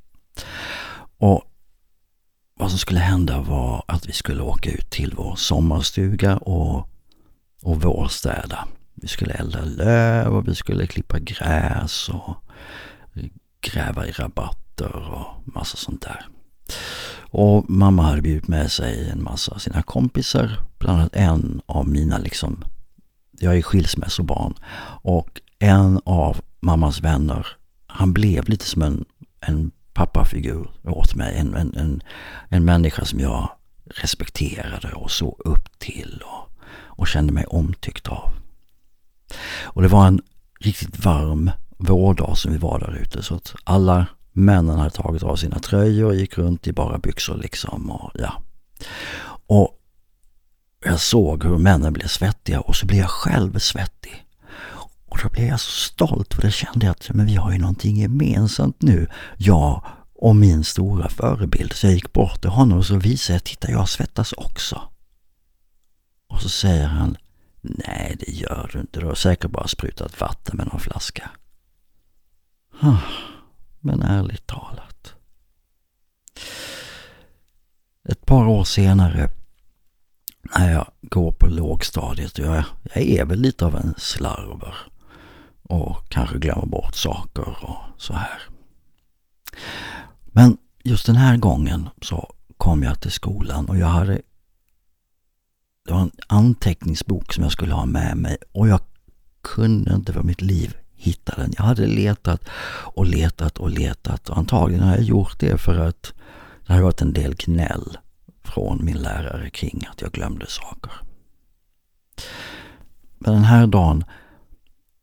[1.18, 1.44] Och
[2.54, 6.88] vad som skulle hända var att vi skulle åka ut till vår sommarstuga och,
[7.62, 8.68] och vårstäda.
[8.94, 12.36] Vi skulle elda löv och vi skulle klippa gräs och
[13.60, 16.26] gräva i rabatter och massa sånt där.
[17.30, 21.88] Och mamma hade bjudit med sig en massa av sina kompisar, bland annat en av
[21.88, 22.64] mina liksom,
[23.40, 24.54] jag är skilsmässobarn
[25.02, 27.46] och en av mammas vänner,
[27.86, 29.04] han blev lite som en,
[29.40, 31.36] en pappafigur åt mig.
[31.36, 32.02] En, en, en,
[32.48, 33.50] en människa som jag
[33.84, 38.30] respekterade och såg upp till och, och kände mig omtyckt av.
[39.62, 40.22] Och det var en
[40.60, 45.36] riktigt varm vårdag som vi var där ute så att alla männen hade tagit av
[45.36, 48.42] sina tröjor och gick runt i bara byxor liksom och ja.
[49.46, 49.76] Och
[50.84, 54.26] Jag såg hur männen blev svettiga och så blev jag själv svettig.
[55.08, 57.58] Och då blev jag så stolt för det kände jag att men vi har ju
[57.58, 59.08] någonting gemensamt nu.
[59.36, 59.82] Jag
[60.14, 61.72] och min stora förebild.
[61.72, 64.82] Så jag gick bort till honom och så visade jag, titta jag svettas också.
[66.28, 67.16] Och så säger han,
[67.60, 71.30] nej det gör du inte, du har säkert bara sprutat vatten med någon flaska.
[73.80, 75.14] Men ärligt talat.
[78.08, 79.30] Ett par år senare
[80.56, 84.74] när jag går på lågstadiet, jag, jag är väl lite av en slarver
[85.62, 88.42] och kanske glömmer bort saker och så här.
[90.24, 94.22] Men just den här gången så kom jag till skolan och jag hade
[95.84, 98.80] det var en anteckningsbok som jag skulle ha med mig och jag
[99.40, 101.52] kunde inte för mitt liv hitta den.
[101.56, 102.40] Jag hade letat
[102.94, 106.12] och letat och letat och antagligen har jag gjort det för att
[106.66, 107.98] det har varit en del gnäll
[108.44, 110.92] från min lärare kring att jag glömde saker.
[113.18, 114.04] Men den här dagen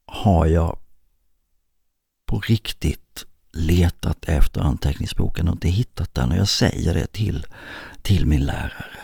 [0.06, 0.78] har jag
[2.26, 7.46] på riktigt letat efter anteckningsboken och inte hittat den och jag säger det till,
[8.02, 9.00] till min lärare.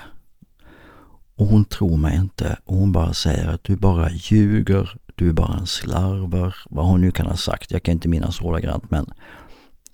[1.36, 5.34] Och hon tror mig inte och hon bara säger att du bara ljuger, du är
[5.34, 7.72] bara en slarver, vad hon nu kan ha sagt.
[7.72, 9.14] Jag kan inte minnas ordagrant men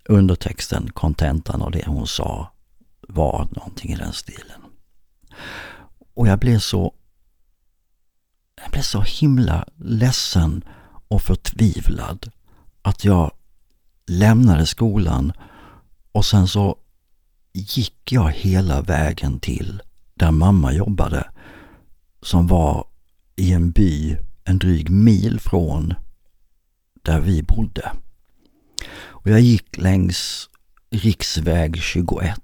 [0.06, 2.52] undertexten, kontentan av det hon sa
[3.08, 4.62] var någonting i den stilen.
[6.14, 6.94] Och jag blev så
[8.64, 10.64] jag blev så himla ledsen
[11.08, 12.32] och förtvivlad
[12.82, 13.32] att jag
[14.08, 15.34] lämnade skolan
[16.12, 16.78] och sen så
[17.54, 19.82] gick jag hela vägen till
[20.14, 21.30] där mamma jobbade
[22.22, 22.88] som var
[23.36, 24.18] i en by
[24.50, 25.94] en dryg mil från
[27.02, 27.92] där vi bodde.
[28.92, 30.50] Och jag gick längs
[30.90, 32.42] riksväg 21,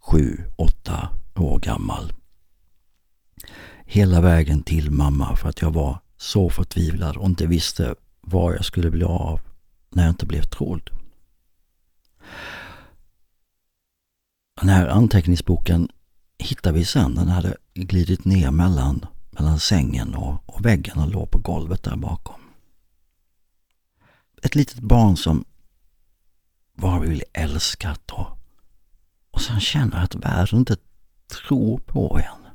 [0.00, 2.12] 7, 8 år gammal.
[3.86, 8.64] Hela vägen till mamma för att jag var så förtvivlad och inte visste vad jag
[8.64, 9.40] skulle bli av
[9.90, 10.90] när jag inte blev trodd.
[14.60, 15.88] Den här anteckningsboken
[16.38, 17.14] hittade vi sen.
[17.14, 19.06] Den hade glidit ner mellan,
[19.38, 22.40] mellan sängen och, och väggen och låg på golvet där bakom.
[24.42, 25.44] Ett litet barn som
[26.74, 28.38] bara vill älskat och,
[29.30, 30.76] och sen känner att världen inte
[31.26, 32.50] tror på en.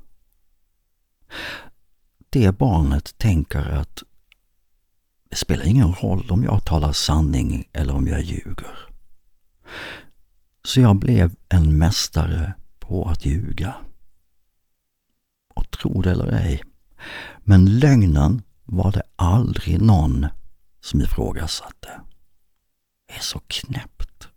[2.30, 4.04] Det barnet tänker att
[5.30, 8.90] det spelar ingen roll om jag talar sanning eller om jag ljuger.
[10.64, 13.76] Så jag blev en mästare på att ljuga.
[15.56, 16.64] Och tro det eller ej,
[17.44, 20.28] men lögnen var det aldrig någon
[20.82, 22.02] som ifrågasatte.
[23.08, 24.28] Det är så knäppt.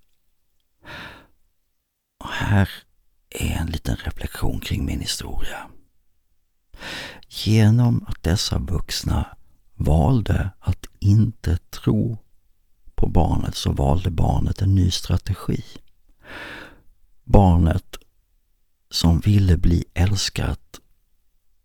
[2.18, 2.68] Och här
[3.30, 5.70] är en liten reflektion kring min historia.
[7.28, 9.36] Genom att dessa vuxna
[9.74, 12.18] valde att inte tro
[12.94, 15.64] på barnet så valde barnet en ny strategi.
[17.24, 17.96] Barnet
[18.90, 20.80] som ville bli älskat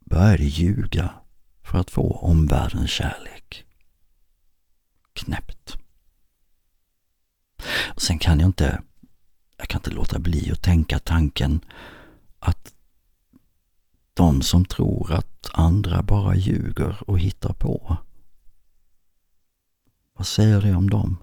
[0.09, 1.13] började ljuga
[1.63, 3.65] för att få omvärldens kärlek.
[5.13, 5.77] Knäppt.
[7.97, 8.81] Sen kan jag inte,
[9.57, 11.65] jag kan inte låta bli att tänka tanken
[12.39, 12.73] att
[14.13, 17.97] de som tror att andra bara ljuger och hittar på.
[20.13, 21.17] Vad säger det om dem?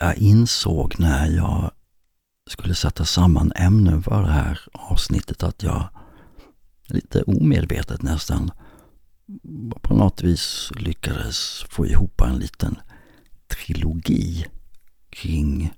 [0.00, 1.70] Jag insåg när jag
[2.50, 5.88] skulle sätta samman ämnen för det här avsnittet att jag
[6.88, 8.50] lite omedvetet nästan
[9.82, 12.76] på något vis lyckades få ihop en liten
[13.48, 14.46] trilogi
[15.10, 15.72] kring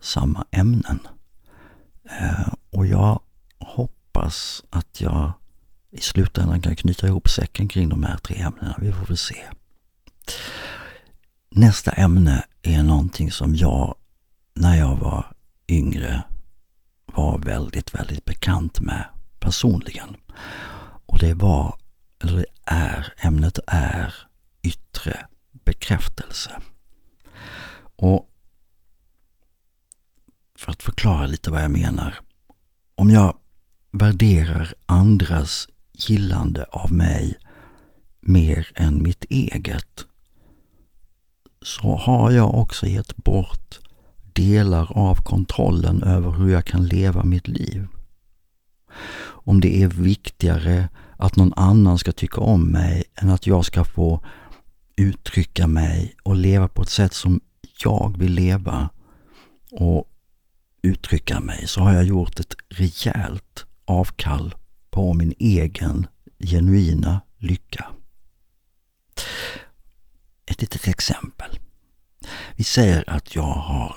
[0.00, 1.00] samma ämnen.
[2.04, 3.20] Eh, och jag
[3.58, 5.32] hoppas att jag
[5.90, 8.76] i slutändan kan knyta ihop säcken kring de här tre ämnena.
[8.78, 9.44] Vi får väl se.
[11.50, 13.94] Nästa ämne är någonting som jag,
[14.54, 15.32] när jag var
[15.68, 16.22] yngre,
[17.06, 19.04] var väldigt, väldigt bekant med
[19.40, 20.16] personligen.
[21.06, 21.76] Och det var,
[22.22, 24.14] eller det är, ämnet är
[24.62, 25.26] yttre
[25.64, 26.60] bekräftelse.
[27.96, 28.30] Och
[30.58, 32.18] för att förklara lite vad jag menar.
[32.94, 33.36] Om jag
[33.92, 37.38] värderar andras gillande av mig
[38.20, 40.06] mer än mitt eget
[41.62, 43.78] så har jag också gett bort
[44.32, 47.86] delar av kontrollen över hur jag kan leva mitt liv.
[49.22, 53.84] Om det är viktigare att någon annan ska tycka om mig än att jag ska
[53.84, 54.24] få
[54.96, 57.40] uttrycka mig och leva på ett sätt som
[57.84, 58.88] jag vill leva
[59.70, 60.04] och
[60.82, 64.54] uttrycka mig så har jag gjort ett rejält avkall
[64.90, 66.06] på min egen
[66.38, 67.86] genuina lycka.
[70.46, 71.58] Ett litet exempel.
[72.56, 73.96] Vi säger att jag har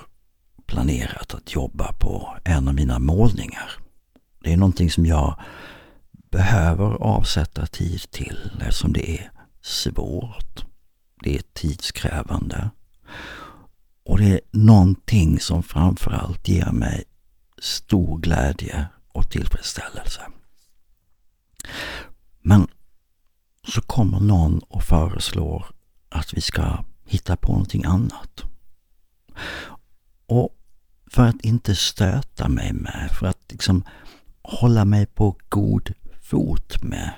[0.66, 3.83] planerat att jobba på en av mina målningar.
[4.44, 5.40] Det är någonting som jag
[6.30, 9.30] behöver avsätta tid till eftersom det är
[9.62, 10.64] svårt.
[11.22, 12.70] Det är tidskrävande.
[14.04, 17.04] Och det är någonting som framförallt ger mig
[17.58, 20.22] stor glädje och tillfredsställelse.
[22.40, 22.66] Men
[23.68, 25.66] så kommer någon och föreslår
[26.08, 28.42] att vi ska hitta på någonting annat.
[30.26, 30.56] Och
[31.06, 33.84] för att inte stöta mig med, för att liksom
[34.44, 37.10] hålla mig på god fot med,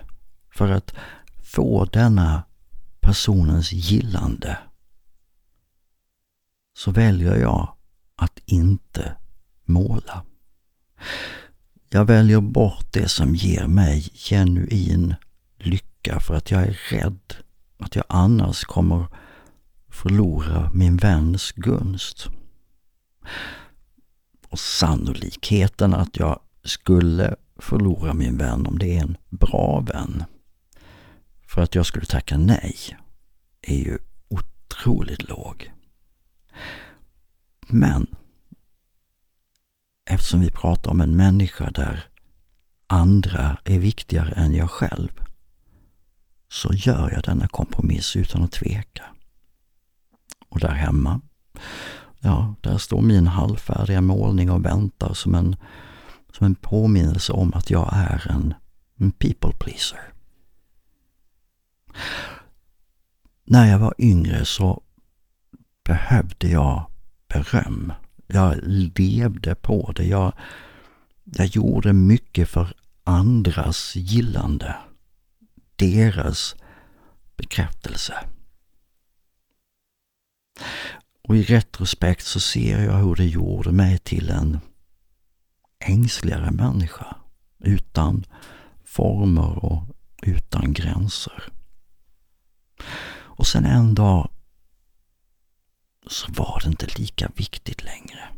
[0.55, 0.95] för att
[1.43, 2.43] få denna
[3.01, 4.59] personens gillande,
[6.79, 7.75] så väljer jag
[8.17, 9.17] att inte
[9.65, 10.23] måla.
[11.89, 15.15] Jag väljer bort det som ger mig genuin
[15.59, 17.35] lycka för att jag är rädd
[17.79, 19.07] att jag annars kommer
[19.89, 22.27] förlora min väns gunst.
[24.49, 30.25] Och sannolikheten att jag skulle förlora min vän om det är en bra vän
[31.47, 32.77] för att jag skulle tacka nej
[33.63, 33.99] är ju
[34.29, 35.73] otroligt låg.
[37.69, 38.07] Men
[40.11, 42.05] eftersom vi pratar om en människa där
[42.87, 45.21] andra är viktigare än jag själv
[46.49, 49.05] så gör jag denna kompromiss utan att tveka.
[50.49, 51.21] Och där hemma,
[52.21, 55.57] ja, där står min halvfärdiga målning och väntar som en,
[56.37, 58.55] som en påminnelse om att jag är en,
[58.97, 60.13] en people pleaser.
[63.45, 64.83] När jag var yngre så
[65.85, 66.91] behövde jag
[67.29, 67.93] beröm.
[68.27, 70.05] Jag levde på det.
[70.05, 70.33] Jag,
[71.25, 72.75] jag gjorde mycket för
[73.05, 74.77] andras gillande.
[75.77, 76.57] Deras
[77.37, 78.15] bekräftelse.
[81.29, 84.61] Och i retrospekt så ser jag hur det gjorde mig till en
[85.79, 87.17] ängsligare människa.
[87.59, 88.25] Utan
[88.85, 89.83] former och
[90.23, 91.43] utan gränser.
[93.09, 94.31] Och sen en dag
[96.07, 98.29] så var det inte lika viktigt längre.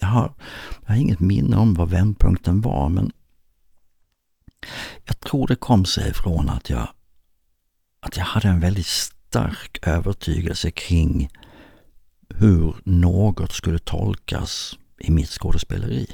[0.00, 0.34] Jag har,
[0.80, 3.12] jag har inget minne om vad vändpunkten var men
[5.04, 6.88] jag tror det kom sig ifrån att jag,
[8.00, 11.30] att jag hade en väldigt stark övertygelse kring
[12.28, 16.06] hur något skulle tolkas i mitt skådespeleri.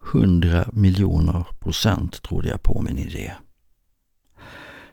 [0.00, 3.32] Hundra miljoner procent trodde jag på min idé.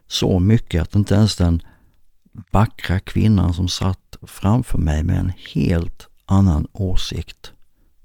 [0.07, 1.61] Så mycket att inte ens den
[2.51, 7.53] vackra kvinnan som satt framför mig med en helt annan åsikt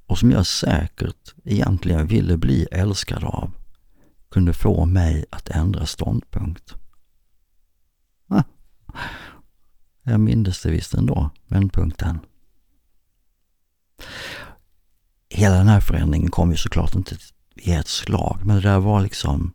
[0.07, 3.53] och som jag säkert egentligen ville bli älskad av
[4.31, 6.75] kunde få mig att ändra ståndpunkt.
[10.03, 12.19] Jag mindes det visst ändå, vändpunkten.
[15.29, 17.17] Hela den här förändringen kom ju såklart inte
[17.55, 19.53] i ett slag, men det där var liksom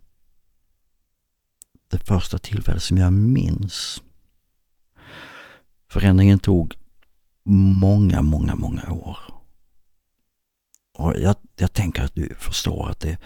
[1.88, 4.04] det första tillfället som jag minns.
[5.90, 6.76] Förändringen tog
[7.80, 9.18] många, många, många år.
[10.98, 13.18] Och jag, jag tänker att du förstår att det,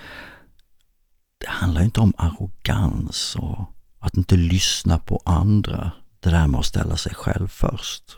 [1.38, 5.92] det handlar inte om arrogans och att inte lyssna på andra.
[6.20, 8.18] Det där med att ställa sig själv först.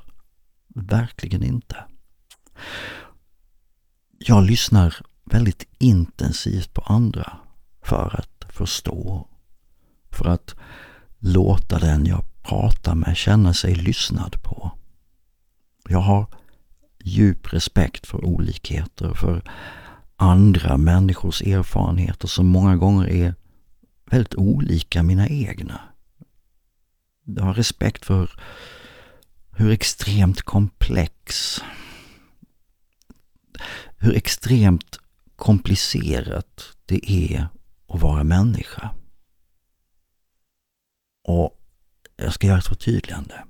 [0.75, 1.85] Verkligen inte.
[4.17, 7.37] Jag lyssnar väldigt intensivt på andra
[7.83, 9.27] för att förstå
[10.11, 10.55] för att
[11.19, 14.71] låta den jag pratar med känna sig lyssnad på.
[15.87, 16.25] Jag har
[17.03, 19.51] djup respekt för olikheter, för
[20.15, 23.35] andra människors erfarenheter som många gånger är
[24.05, 25.81] väldigt olika mina egna.
[27.25, 28.31] Jag har respekt för
[29.51, 31.57] hur extremt komplex,
[33.97, 34.99] hur extremt
[35.35, 37.47] komplicerat det är
[37.87, 38.89] att vara människa.
[41.27, 41.61] Och
[42.15, 43.43] jag ska göra ett förtydligande.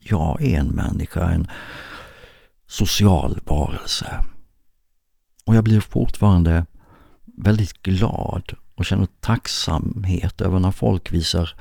[0.00, 1.50] Jag är en människa, en
[2.66, 4.24] social varelse.
[5.44, 6.66] Och jag blir fortfarande
[7.24, 11.60] väldigt glad och känner tacksamhet över när folk visar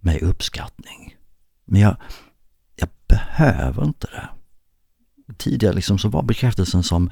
[0.00, 1.16] mig uppskattning.
[1.64, 1.96] Men jag,
[2.76, 4.28] jag behöver inte det.
[5.38, 7.10] Tidigare liksom så var bekräftelsen som,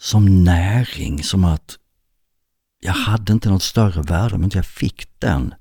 [0.00, 1.78] som näring, som att
[2.80, 5.54] jag hade inte något större värde om inte jag fick den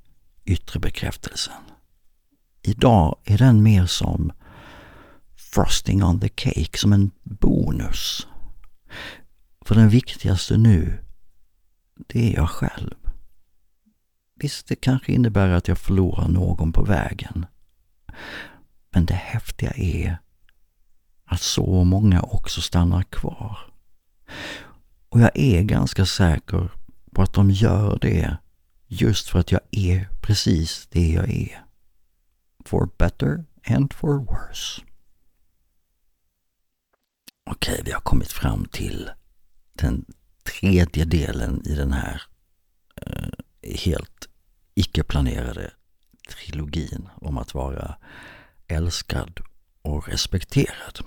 [0.46, 1.54] yttre bekräftelsen.
[2.62, 4.32] Idag är den mer som
[5.36, 8.28] frosting on the cake, som en bonus.
[9.66, 10.98] För den viktigaste nu,
[12.08, 12.96] det är jag själv.
[14.36, 17.46] Visst, det kanske innebär att jag förlorar någon på vägen.
[18.92, 20.18] Men det häftiga är
[21.26, 23.58] att så många också stannar kvar.
[25.10, 26.72] Och jag är ganska säker
[27.12, 28.38] på att de gör det
[28.88, 31.66] just för att jag är precis det jag är.
[32.66, 34.82] For better and for worse.
[37.50, 39.10] Okej, vi har kommit fram till
[39.74, 40.06] den
[40.44, 42.22] tredje delen i den här
[42.96, 43.30] eh,
[43.76, 44.30] helt
[44.76, 45.72] icke-planerade
[46.30, 47.96] trilogin om att vara
[48.68, 49.40] älskad
[49.86, 51.00] och respekterad.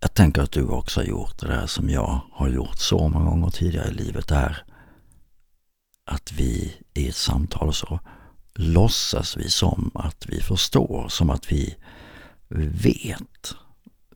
[0.00, 3.30] Jag tänker att du också har gjort det där som jag har gjort så många
[3.30, 4.28] gånger tidigare i livet.
[4.28, 4.64] Det är
[6.04, 8.00] att vi i ett samtal så
[8.54, 11.76] låtsas vi som att vi förstår, som att vi
[12.82, 13.54] vet.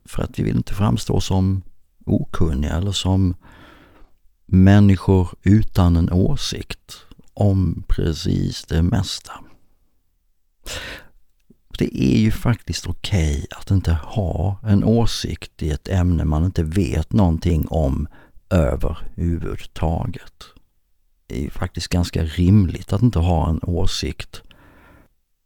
[0.05, 1.61] För att vi vill inte framstå som
[2.05, 3.35] okunniga eller som
[4.45, 9.31] människor utan en åsikt om precis det mesta.
[11.79, 16.45] Det är ju faktiskt okej okay att inte ha en åsikt i ett ämne man
[16.45, 18.07] inte vet någonting om
[18.49, 20.43] överhuvudtaget.
[21.27, 24.41] Det är ju faktiskt ganska rimligt att inte ha en åsikt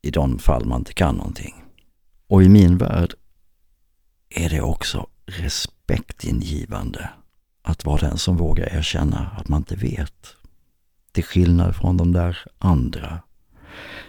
[0.01, 1.63] i de fall man inte kan någonting.
[2.27, 3.13] Och i min värld
[4.29, 7.09] är det också respektingivande
[7.61, 10.35] att vara den som vågar erkänna att man inte vet.
[11.11, 13.19] Till skillnad från de där andra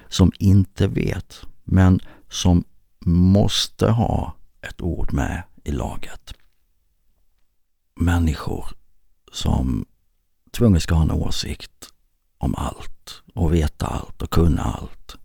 [0.09, 2.65] som inte vet, men som
[3.07, 6.35] måste ha ett ord med i laget.
[7.97, 8.67] Människor
[9.33, 9.87] som
[10.51, 11.93] tvunget ska ha en åsikt
[12.39, 15.17] om allt och veta allt och kunna allt.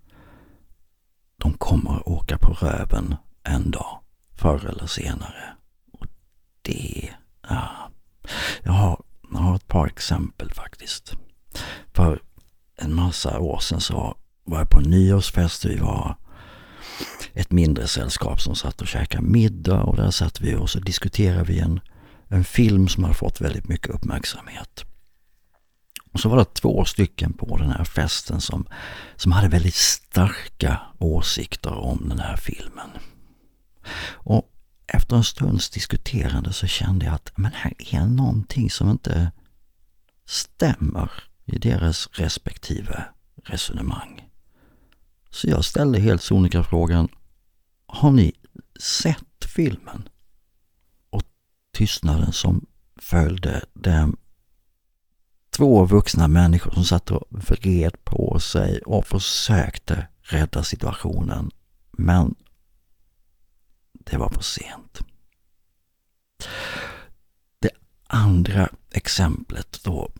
[1.38, 4.00] De kommer åka på röven en dag,
[4.36, 5.56] förr eller senare.
[5.91, 6.08] Och
[6.62, 7.10] det,
[7.50, 7.91] ja.
[8.64, 11.16] Jag har, jag har ett par exempel faktiskt.
[11.93, 12.22] För
[12.76, 15.66] en massa år sedan så var jag på en nyårsfest.
[15.66, 16.16] Vi var
[17.40, 21.44] ett mindre sällskap som satt och käkade middag och där satt vi och så diskuterade
[21.44, 21.80] vi en,
[22.28, 24.86] en film som har fått väldigt mycket uppmärksamhet.
[26.12, 28.68] Och så var det två stycken på den här festen som,
[29.16, 32.90] som hade väldigt starka åsikter om den här filmen.
[34.12, 34.52] Och
[34.88, 39.32] efter en stunds diskuterande så kände jag att men här är någonting som inte
[40.26, 41.12] stämmer
[41.46, 43.04] i deras respektive
[43.44, 44.30] resonemang.
[45.30, 47.10] Så jag ställde helt sonika frågan,
[47.90, 48.34] har ni
[48.80, 50.10] sett filmen?
[51.10, 51.24] Och
[51.74, 52.66] tystnaden som
[52.98, 54.18] följde den
[55.50, 61.52] två vuxna människor som satt och vred på sig och försökte rädda situationen.
[61.92, 62.36] Men
[63.92, 65.00] det var för sent.
[67.60, 67.72] Det
[68.08, 70.12] andra exemplet då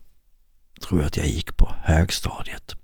[0.80, 2.74] tror jag att jag gick på högstadiet.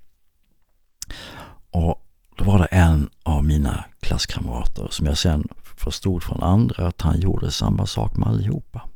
[1.70, 2.06] Och
[2.36, 7.20] då var det en av mina klasskamrater som jag sen förstod från andra att han
[7.20, 8.88] gjorde samma sak med allihopa.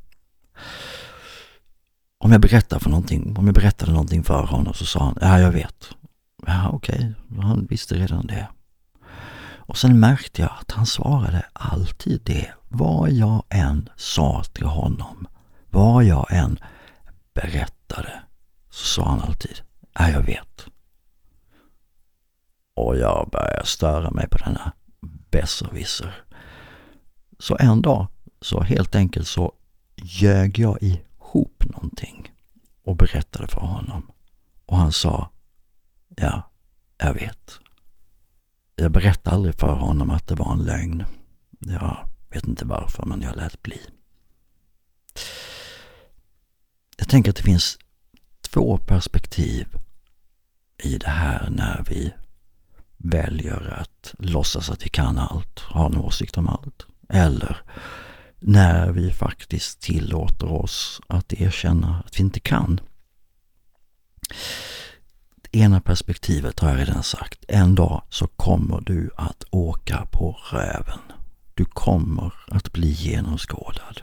[2.19, 5.39] Om jag berättade för någonting, om jag berättade någonting för honom så sa han, ja
[5.39, 5.91] jag vet.
[6.47, 7.45] Ja okej, okay.
[7.45, 8.49] han visste redan det.
[9.57, 15.27] Och sen märkte jag att han svarade alltid det, vad jag än sa till honom,
[15.71, 16.59] vad jag än
[17.35, 18.23] berättade,
[18.71, 19.61] så sa han alltid,
[19.99, 20.67] ja jag vet.
[22.75, 24.73] Och jag började störa mig på denna
[25.31, 26.25] besserwisser.
[27.39, 28.07] Så en dag,
[28.41, 29.53] så helt enkelt så
[29.97, 32.33] ljög jag ihop någonting
[32.85, 34.11] och berättade för honom.
[34.67, 35.31] Och han sa,
[36.17, 36.51] ja,
[36.99, 37.61] jag vet.
[38.77, 41.05] Jag berättade aldrig för honom att det var en lögn.
[41.59, 43.81] Jag vet inte varför, men jag lät bli.
[46.97, 47.79] Jag tänker att det finns
[48.41, 49.69] två perspektiv
[50.79, 52.15] i det här när vi
[53.03, 56.87] väljer att låtsas att vi kan allt, har en åsikt om allt.
[57.09, 57.63] Eller
[58.39, 62.81] när vi faktiskt tillåter oss att erkänna att vi inte kan.
[65.37, 67.45] Det ena perspektivet har jag redan sagt.
[67.49, 71.01] En dag så kommer du att åka på röven.
[71.55, 74.03] Du kommer att bli genomskådad.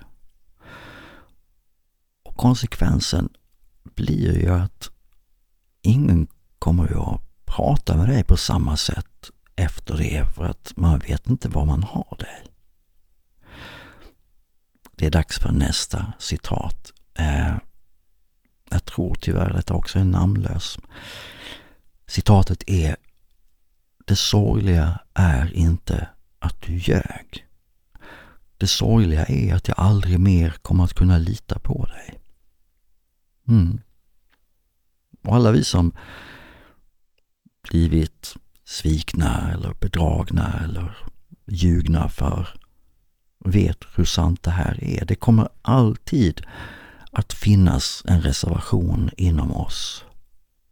[2.24, 3.30] Och konsekvensen
[3.84, 4.90] blir ju att
[5.82, 6.28] ingen
[6.60, 11.50] kommer att prata med dig på samma sätt efter det för att man vet inte
[11.50, 12.44] var man har dig.
[14.92, 16.94] Det är dags för nästa citat.
[17.14, 17.56] Eh,
[18.70, 20.80] jag tror tyvärr att detta också är namnlös.
[22.08, 22.96] Citatet är
[24.06, 27.46] Det sorgliga är inte att du ljög.
[28.58, 32.20] det sorgliga är att jag aldrig mer kommer att kunna lita på dig.
[33.48, 33.82] Mm.
[35.24, 35.92] Och alla vi som
[37.70, 40.98] blivit svikna eller bedragna eller
[41.46, 42.48] ljugna för
[43.46, 45.06] vet hur sant det här är.
[45.06, 46.42] Det kommer alltid
[47.12, 50.06] att finnas en reservation inom oss.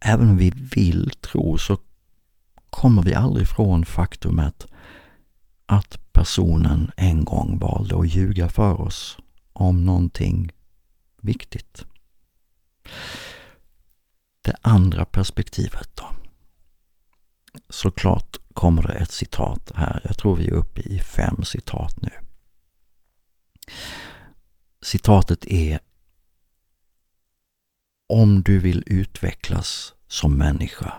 [0.00, 1.78] Även om vi vill tro så
[2.70, 4.66] kommer vi aldrig ifrån faktumet
[5.66, 9.18] att personen en gång valde att ljuga för oss
[9.52, 10.52] om någonting
[11.22, 11.84] viktigt.
[14.42, 16.15] Det andra perspektivet då?
[17.68, 20.00] Såklart kommer det ett citat här.
[20.04, 22.10] Jag tror vi är uppe i fem citat nu.
[24.82, 25.78] Citatet är
[28.08, 30.92] Om du vill utvecklas som människa,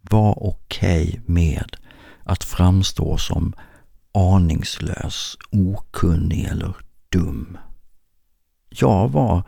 [0.00, 1.76] var okej okay med
[2.24, 3.54] att framstå som
[4.12, 6.76] aningslös, okunnig eller
[7.08, 7.58] dum.
[8.68, 9.42] Jag var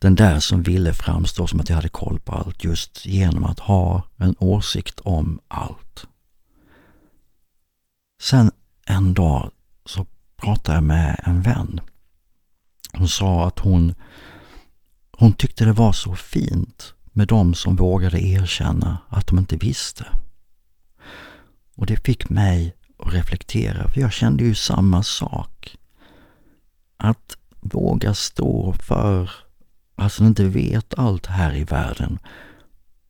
[0.00, 3.58] den där som ville framstå som att jag hade koll på allt just genom att
[3.58, 6.06] ha en åsikt om allt.
[8.22, 8.50] Sen
[8.86, 9.50] en dag
[9.84, 11.80] så pratade jag med en vän.
[12.92, 13.94] Hon sa att hon,
[15.12, 20.06] hon tyckte det var så fint med de som vågade erkänna att de inte visste.
[21.76, 25.76] Och det fick mig att reflektera, för jag kände ju samma sak.
[26.96, 29.30] Att våga stå för
[30.00, 32.18] Alltså, att man inte vet allt här i världen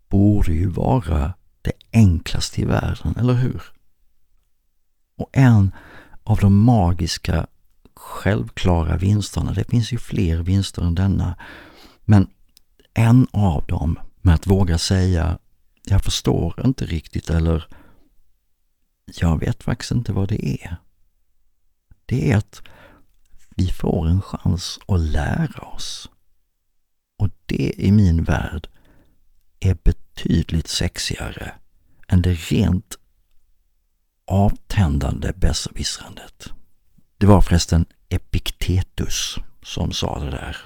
[0.09, 3.62] borde ju vara det enklaste i världen, eller hur?
[5.16, 5.74] Och en
[6.24, 7.47] av de magiska
[7.95, 11.36] självklara vinsterna, det finns ju fler vinster än denna,
[12.05, 12.30] men
[12.95, 15.38] en av dem med att våga säga
[15.84, 17.68] jag förstår inte riktigt eller
[19.20, 20.76] jag vet faktiskt inte vad det är.
[22.07, 22.62] Det är att
[23.57, 26.11] vi får en chans att lära oss.
[27.51, 28.68] Det i min värld
[29.61, 31.53] är betydligt sexigare
[32.09, 32.98] än det rent
[34.24, 36.53] avtändande besserwissrandet.
[37.18, 40.57] Det var förresten Epiktetus som sa det där.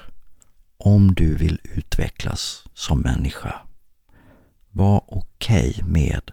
[0.76, 3.60] Om du vill utvecklas som människa,
[4.70, 6.30] var okej okay med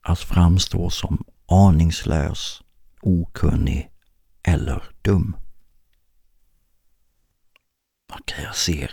[0.00, 2.62] att framstå som aningslös,
[3.00, 3.90] okunnig
[4.42, 5.36] eller dum.
[8.12, 8.90] Okej, okay, jag ser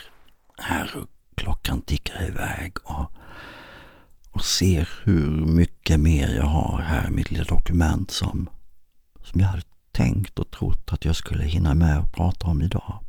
[0.62, 3.12] här och klockan tickar iväg och,
[4.32, 8.50] och ser hur mycket mer jag har här i mitt lilla dokument som,
[9.24, 13.04] som jag hade tänkt och trott att jag skulle hinna med att prata om idag.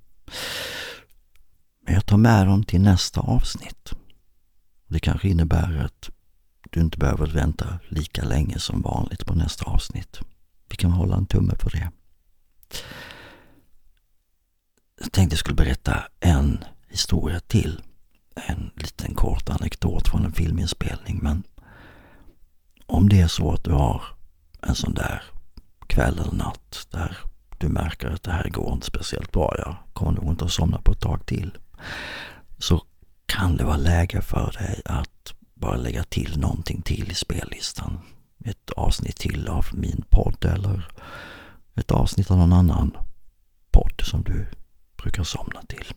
[1.84, 3.92] Men jag tar med dem till nästa avsnitt.
[4.86, 6.11] Det kanske innebär att
[6.70, 10.20] du inte behöver vänta lika länge som vanligt på nästa avsnitt.
[10.68, 11.90] Vi kan hålla en tumme för det.
[15.01, 17.82] Jag tänkte jag skulle berätta en historia till.
[18.34, 21.18] En liten kort anekdot från en filminspelning.
[21.22, 21.43] Men
[22.86, 24.03] om det är så att du har
[24.62, 25.22] en sån där
[25.86, 27.18] kväll eller natt där
[27.59, 29.55] du märker att det här går inte speciellt bra.
[29.59, 31.59] Jag kommer nog inte att somna på ett tag till.
[32.59, 32.82] Så
[33.26, 37.99] kan det vara läge för dig att bara lägga till någonting till i spellistan.
[38.45, 40.93] Ett avsnitt till av min podd eller
[41.74, 42.97] ett avsnitt av någon annan
[43.70, 44.47] podd som du
[44.97, 45.93] brukar somna till.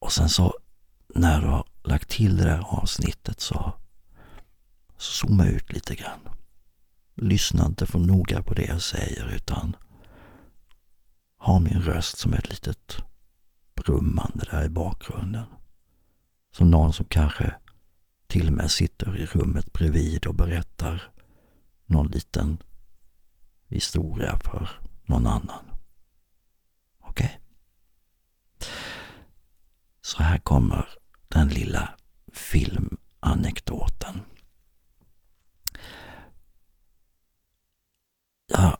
[0.00, 0.54] Och sen så
[1.14, 3.72] när du har lagt till det där avsnittet så,
[4.96, 6.20] så zooma ut lite grann.
[7.14, 9.76] Lyssna inte för noga på det jag säger utan
[11.36, 12.96] ha min röst som ett litet
[13.74, 15.46] brummande där i bakgrunden.
[16.52, 17.54] Som någon som kanske
[18.26, 21.12] till och med sitter i rummet bredvid och berättar
[21.86, 22.62] någon liten
[23.68, 24.70] historia för
[25.06, 25.64] någon annan.
[27.00, 27.26] Okej?
[27.26, 27.40] Okay?
[30.10, 30.88] Så här kommer
[31.28, 31.88] den lilla
[32.32, 34.20] filmanekdoten.
[38.52, 38.76] Jag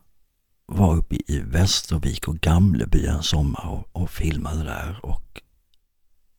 [0.66, 5.42] var uppe i Västervik och Gamleby en sommar och, och filmade där och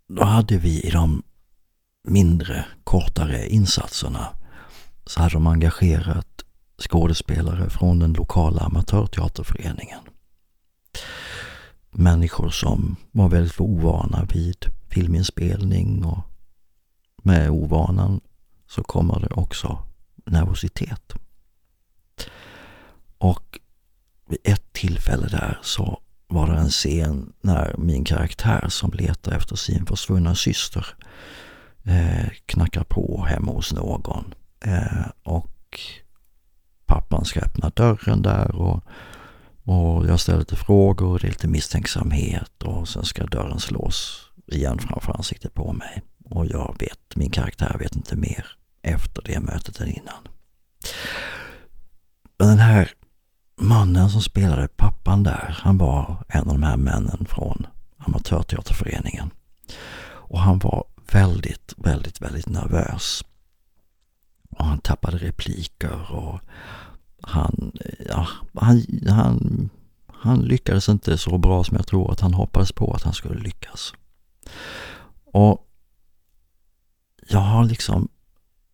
[0.08, 1.24] då hade vi i de
[2.08, 4.28] mindre, kortare insatserna
[5.06, 6.44] så hade de engagerat
[6.78, 10.00] skådespelare från den lokala amatörteaterföreningen.
[11.92, 16.20] Människor som var väldigt ovana vid filminspelning och
[17.24, 18.22] med ovanan
[18.68, 19.84] så kommer det också
[20.26, 21.14] nervositet.
[23.18, 23.60] Och
[24.28, 29.56] vid ett tillfälle där så var det en scen när min karaktär som letar efter
[29.56, 30.86] sin försvunna syster
[31.84, 34.34] eh, knackar på hemma hos någon.
[34.66, 35.80] Eh, och
[36.86, 38.84] pappan ska öppna dörren där och,
[39.64, 44.80] och jag ställer lite frågor det är lite misstänksamhet och sen ska dörren slås igen
[44.80, 46.02] framför ansiktet på mig.
[46.26, 48.46] Och jag vet, min karaktär vet inte mer
[48.82, 50.28] efter det mötet än innan.
[52.38, 52.92] Den här
[53.56, 59.32] mannen som spelade pappan där, han var en av de här männen från Amatörteaterföreningen.
[60.08, 63.24] Och han var väldigt, väldigt, väldigt nervös.
[64.50, 66.40] Och han tappade repliker och
[67.22, 67.72] han,
[68.10, 69.70] ja, han, han,
[70.08, 73.40] han lyckades inte så bra som jag tror att han hoppades på att han skulle
[73.40, 73.94] lyckas.
[75.26, 75.68] Och
[77.30, 78.10] jag har liksom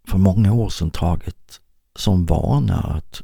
[0.07, 1.61] för många år sedan tagit
[1.95, 3.21] som vana att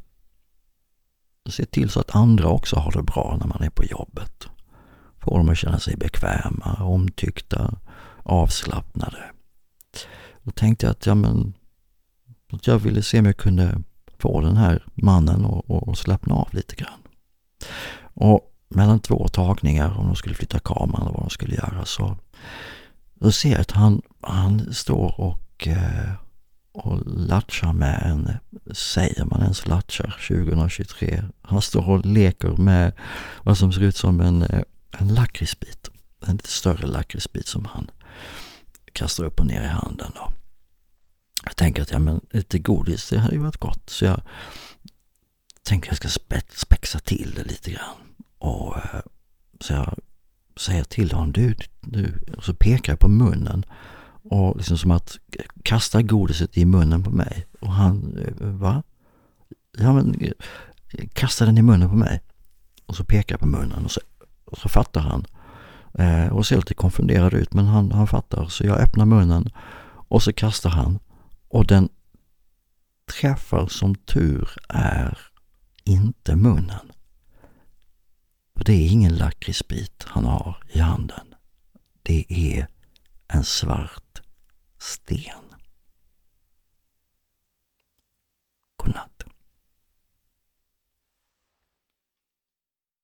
[1.50, 4.48] se till så att andra också har det bra när man är på jobbet.
[5.20, 7.76] Få dem att känna sig bekväma, omtyckta,
[8.24, 9.32] avslappnade.
[10.44, 11.54] Då tänkte jag att, ja, men,
[12.52, 13.84] att jag ville se om jag kunde
[14.24, 17.00] få den här mannen att slappna av lite grann.
[18.14, 22.18] Och mellan två tagningar, om de skulle flytta kameran eller vad de skulle göra, så
[23.14, 26.12] då ser jag att han, han står och, eh,
[26.72, 28.32] och latchar med en,
[28.76, 31.24] säger man ens latchar 2023?
[31.42, 32.94] Han står och leker med
[33.44, 34.64] vad som ser ut som en, eh,
[35.00, 35.90] en lakritsbit.
[36.28, 37.92] En lite större lakritsbit som han
[38.94, 40.12] kastar upp och ner i handen.
[40.16, 40.43] Då.
[41.44, 43.90] Jag tänker att ja, men lite godis, det hade ju varit gott.
[43.90, 44.22] Så jag
[45.64, 47.96] tänker att jag ska spexa till det lite grann.
[48.38, 49.02] Och, eh,
[49.60, 49.96] så jag
[50.58, 53.66] säger till honom, du, du, och så pekar jag på munnen.
[54.24, 55.18] Och liksom som att
[55.64, 57.46] kasta godiset i munnen på mig.
[57.60, 58.84] Och han, eh, va?
[59.78, 60.34] Ja men,
[61.14, 62.22] kasta den i munnen på mig.
[62.86, 64.02] Och så pekar jag på munnen och så,
[64.46, 65.26] och så fattar han.
[65.94, 68.46] Eh, och ser lite konfunderad ut men han, han fattar.
[68.46, 69.50] Så jag öppnar munnen
[70.08, 71.00] och så kastar han.
[71.54, 71.90] Och den
[73.06, 75.18] träffar som tur är
[75.84, 76.92] inte munnen.
[78.54, 81.36] Och det är ingen lakritsbit han har i handen.
[82.04, 82.68] Det är
[83.28, 84.22] en svart
[84.78, 85.56] sten.
[88.76, 89.13] Godnatt.